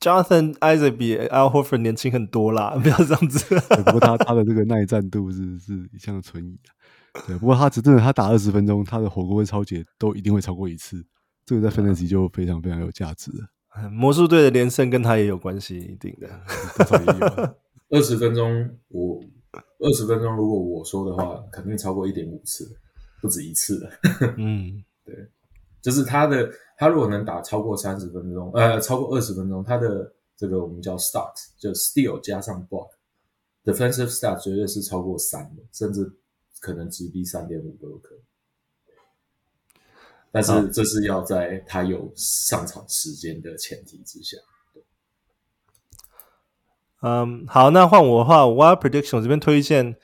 [0.00, 3.58] Jonathan Isaac 比 Al Horford 年轻很多啦， 不要这样子。
[3.86, 11.02] 不过他他的这个耐战度是是一向存疑的，对，不过他只真的他打二十分钟，他的火锅跟超解都一定会超过一次，
[11.46, 13.88] 这个在 Fantasy 就非常非常有价值了。
[13.90, 16.28] 魔术队的连胜跟他也有关系，一定的，
[17.88, 19.24] 二十分钟我。
[19.78, 22.76] 二十分钟，如果我说的话，肯定超过一点五次，
[23.20, 23.90] 不止一次了。
[24.38, 25.14] 嗯，对，
[25.82, 36.10] 就是他的，他如果能打超过三十分钟，呃，超过二十分钟，他的这个我们叫 stats，就 steal 加上 block，defensive stats 绝对是超过三的，甚至
[36.60, 38.20] 可能直逼三点五都有可能。
[40.32, 44.36] 但是这是要在他有上场时间的前提之下。
[47.06, 49.94] 嗯，好，那换我的话，我要 prediction 我这边推荐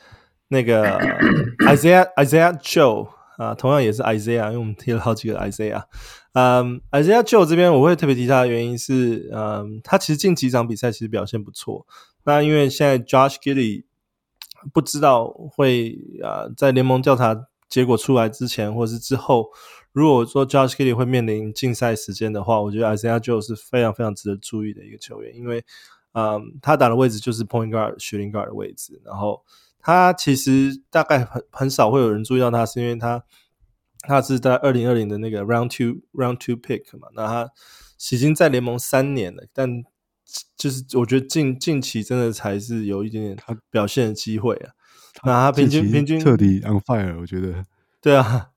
[0.49, 0.99] 那个
[1.67, 5.85] Isaiah Isaiah Joe 啊，同样也是 Isaiah，因为我们提了好几个 Isaiah。
[6.35, 11.87] 嗯，Isaiah Joe 这边我会特别提他的原因是，嗯，他其实近几场比赛其实表现不错。
[12.25, 13.85] 那因为现在 Josh Giddey
[14.75, 17.35] 不知道会啊，在联盟调查
[17.71, 19.49] 结果出来之前或者是之后，
[19.93, 25.65] 如果说 Josh Giddey 会面临禁赛时间的话，我觉得 Isaiah Joe 是非常非常值得注意的一个球员，因为，
[26.13, 29.45] 嗯，他打的位置就是 Point Guard、Shooting Guard 的位置，然后
[29.79, 33.25] 他其实大概很很少会有人注意到他，是因为他
[34.01, 37.51] 他是在二零二零的那个 Round Two Round Two Pick 嘛，那他
[38.11, 39.85] 已经在联盟三年了，但
[40.57, 44.73] 就是我觉得近近期真的才是有一点点他表现的机会啊。
[45.25, 47.65] 那他平均平均彻底 on fire，我觉得。
[48.01, 48.51] 对啊，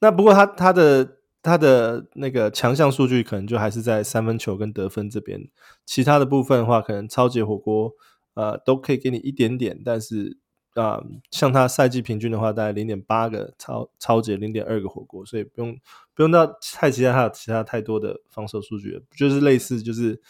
[0.00, 1.15] 那不过他他的
[1.46, 5.48] 他的那个强项数据可能就还是在三分球跟得分这边，
[5.86, 7.92] 其他的部分的话，可能超级火锅
[8.34, 10.36] 呃都可以给你一点点，但是
[10.74, 15.78] 啊、像他赛季平均的话，大概零点八个超超级，零点二个火锅，所以不用
[16.14, 20.20] 不用到太期待他有其他太多的防守数据，就是类似就是。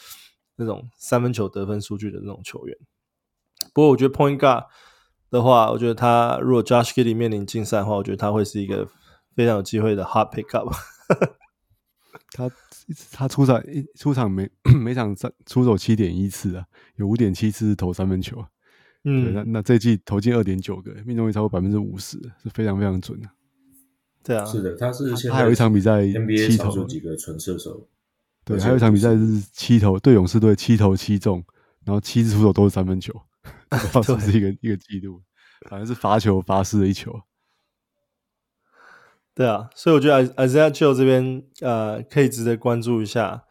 [0.58, 2.74] 那种三分球得分数据的那种球员，
[3.74, 4.64] 不过我觉得 Point Guard
[5.28, 8.88] 的话，我觉得他如果 Josh Giddey 面临禁赛的话，我觉得他会是一个
[9.36, 10.74] 非常有机会的 Hot Pickup。
[12.32, 12.50] 他
[13.12, 14.50] 他出场一出场每
[14.82, 16.66] 每场三出手七点一次啊，
[16.96, 18.40] 有五点七次是投三分球。
[18.40, 18.48] 啊
[19.08, 23.28] 嗯，那那这季投进二点九个，命中率超过百分之五十，是非常非常准的。
[24.24, 27.88] 对啊，是的，他是他还有一场比赛 NBA 少数几个纯射手。
[28.44, 31.44] 对，还有一场比赛是七投对勇士队七投七中，
[31.84, 33.12] 然后七次出手都是三分球，
[34.02, 35.22] 这是一个一个记录，
[35.70, 37.12] 反正是罚球罚失了一球。
[39.36, 43.44] 对啊，所以我觉得 Isaiah Joe 这边呃可以值得关注一下。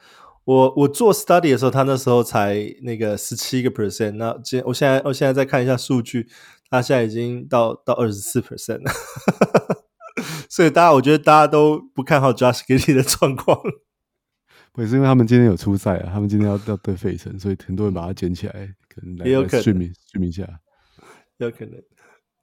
[0.44, 6.28] 我我做 study 的时候，他那时候才那个十七个 percent，那今我现在我现在再看一下数据，
[6.72, 8.92] 他现在已经到到二十四 percent 了。
[10.50, 13.60] 所以大家我觉得大家都不看好 Josh Giddey 的状况。
[14.74, 18.54] 不是因为他们今天有出赛啊，他们今天要要对费城，所以很多人把它捡起来，
[18.90, 20.48] 可能来也有可能睡眠睡眠下，
[21.38, 21.80] 有可能。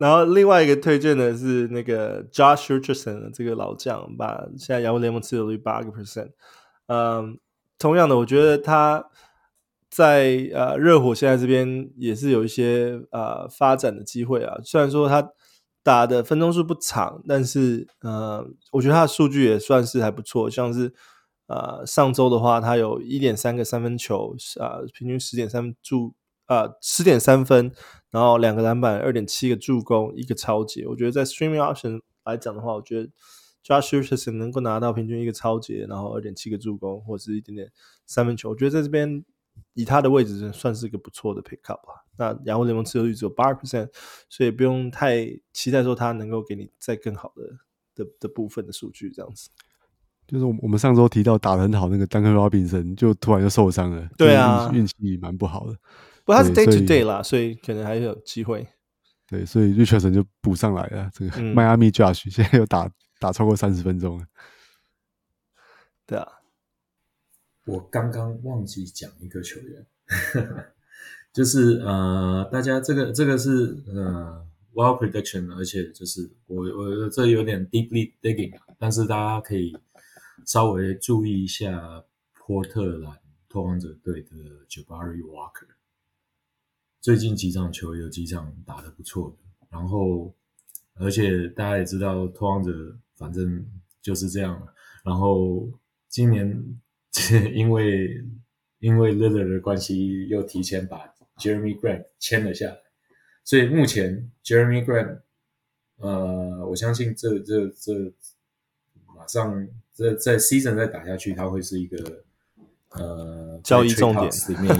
[0.03, 6.33] 然后另外一个推荐的是那个 Josh Richardson 这个老将，把现在亚洲联盟持有率八个 percent。
[6.89, 7.39] 嗯，
[7.79, 9.09] 同样的，我觉得他
[9.89, 14.59] 在呃热火现在这边也是有一些呃发展的机会啊。
[14.65, 15.31] 虽然说他
[15.85, 20.93] 打的分钟数不长，但是呃，我觉得他的数据也算是还不错，像是。
[21.49, 26.15] 呃，上周的话，他有一点三个三分球，啊、呃，平均十点三助，
[26.47, 27.73] 啊十点三分，
[28.11, 30.85] 然后两个篮板，二点七个助攻，一个超级。
[30.87, 33.09] 我觉得在 streaming option 来讲的话，我觉得
[33.65, 37.71] Josh Richardson 能够拿到平均一个超级，然后二点七个助攻，或者是一点点
[38.07, 39.25] 三分球，我觉得在这边
[39.75, 42.03] 以他的位置算是一个不错的 pick up 啊。
[42.19, 43.89] 那洋户联盟持有率只有八 percent，
[44.29, 49.49] 所以不用太期待说他能够给你再更好的的的部分的数据这样子。
[50.27, 54.09] 就是我们上周提到打得很好那个丹克罗宾森，就突然就受伤了。
[54.17, 55.77] 对啊，运气蛮不好的。
[56.25, 58.67] 不过他是 day to day 啦，所以可能还有机会。
[59.27, 61.11] 对，所以 Richardson 就补上来了。
[61.15, 64.27] 这个迈阿密 Josh 现在又打打超过三十分钟了。
[66.07, 66.27] 对啊，
[67.67, 69.87] 我刚刚忘记讲一个球员，
[71.33, 79.77] 就是呃，大家这个这个是呃 wild prediction，而且就是我我这有点 deeply digging，但是大家可以。
[80.45, 82.05] 稍微注意一下
[82.35, 83.17] 波特兰
[83.49, 84.31] 拓荒者队的
[84.69, 85.69] Jabari Walker，
[87.03, 89.37] 最近几场球有几场打得不错的，
[89.69, 90.33] 然后
[90.95, 93.67] 而且大家也知道拓荒者反正
[94.01, 94.73] 就是这样了，
[95.05, 95.69] 然后
[96.09, 96.65] 今年
[97.53, 98.25] 因为
[98.79, 101.01] 因为 Lillard 的关系又提前把
[101.37, 102.79] Jeremy Grant 签了下来，
[103.45, 105.21] 所以目前 Jeremy Grant，
[105.97, 107.93] 呃，我相信这这这
[109.15, 109.69] 马上。
[109.95, 112.25] 这在 season 再打下去，他会是一个
[112.93, 114.75] 呃交易重点里面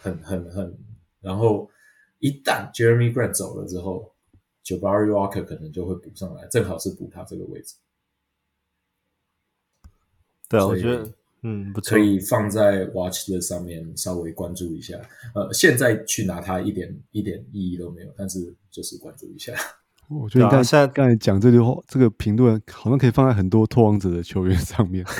[0.00, 0.76] 很很很，
[1.20, 1.70] 然后
[2.18, 4.12] 一旦 Jeremy Grant 走了之后
[4.64, 7.74] ，Jabari Walker 可能就会补上来，正好是补他这个位置。
[10.48, 11.08] 对啊，我觉得
[11.42, 14.96] 嗯不错，可以放在 watch list 上面稍微关注一下。
[15.34, 19.52] 呃，现在去拿它一点一点意义都没有，但是就是关注一下。
[20.10, 25.04] 我觉得你刚才刚才讲这句话，这个评论好像可以放在很多拓荒者的球员上面。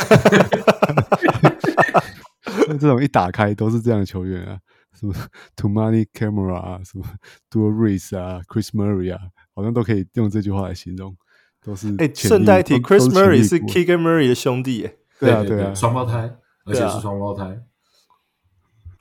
[2.71, 4.59] 这种一打开都是这样的球员啊，
[4.93, 5.15] 什么
[5.57, 7.05] Toumani Camera 啊，什么
[7.51, 9.21] Dual Reese 啊，Chris Murray 啊，
[9.55, 11.17] 好像都可以用这句话来形容。
[11.63, 16.35] 都是哎，顺带提，Chris Murray 是 Keegan Murray 的兄弟，哎，对啊，对啊，双胞胎，
[16.65, 17.61] 而且是双胞胎，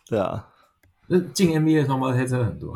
[0.08, 0.50] 对啊。
[1.08, 2.76] 那进 NBA 的双胞胎真的很多，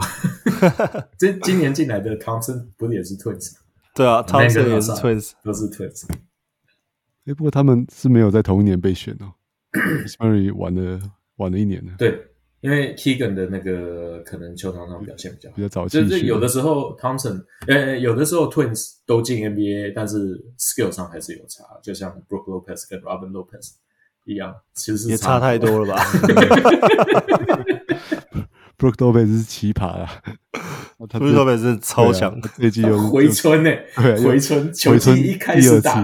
[1.19, 3.57] 这今年进来的 Thompson 不是也是 Twins？
[3.93, 6.07] 对啊，Thompson 也是 Twins，都是 Twins。
[7.25, 9.33] 哎，不过他们是没有在同一年被选哦。
[10.17, 10.99] Murray 晚了
[11.35, 11.93] 晚了一年呢。
[11.97, 12.32] 对
[12.63, 23.73] 因为 Keegan 的那个可能球场上表现比较好，比较早期，就是有的时候 Thompson，呃，有的时候 Twins 都进 NBA，但是 skill 上还是有差，就像 Brook Lopez 跟 Robin Lopez
[24.23, 26.01] 一样，其实是也差太多了吧？
[28.79, 30.23] Brook Lopez 是奇葩啊，
[30.99, 33.69] Brook Lopez 是超强，这季又 回春呢，
[34.23, 36.01] 回春，球季一开始打，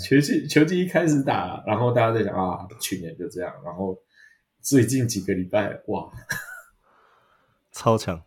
[0.00, 3.98] 球季球季一开始打，然后大家在想啊，去年就这样，然后。
[4.62, 6.10] 最近几个礼拜，哇，
[7.72, 8.22] 超强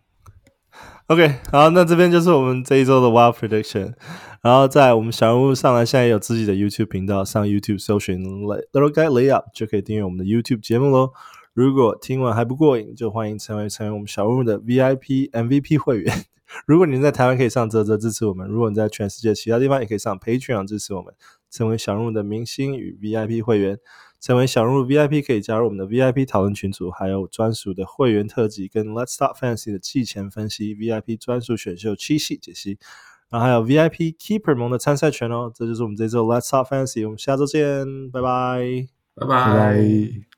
[1.07, 3.93] ！OK，好，那这边就是我们这一周的 Wild Prediction。
[4.41, 11.13] 然后在我们小人物上来，现在有自己的 YouTube 频道，上 YouTube 搜寻 Little Guy Layup 就可以订阅我们的 YouTube 节目喽。
[11.53, 16.25] 如果听完还不过瘾，就欢迎成为成为我们小人物的 VIP MVP 会员。
[16.65, 21.13] 如果你在台湾，可以上啧啧支持我们；如果你在全世界其他地方，也可以上 Patreon 支持我们，
[21.49, 23.79] 成为小人物的明星与 VIP 会员。
[24.23, 32.77] 成为小人物 VIP 可以加入我们的 VIP 讨论群组，还有专属的会员特辑跟 Let's Talk Fantasy 的季前分析，VIP 专属选秀七系解析，
[33.29, 35.51] 然后还有 VIP Keeper 盟的参赛权哦。
[35.53, 40.32] 这就是我们这周 Let's Talk Fantasy，我们下周见，拜拜，拜拜。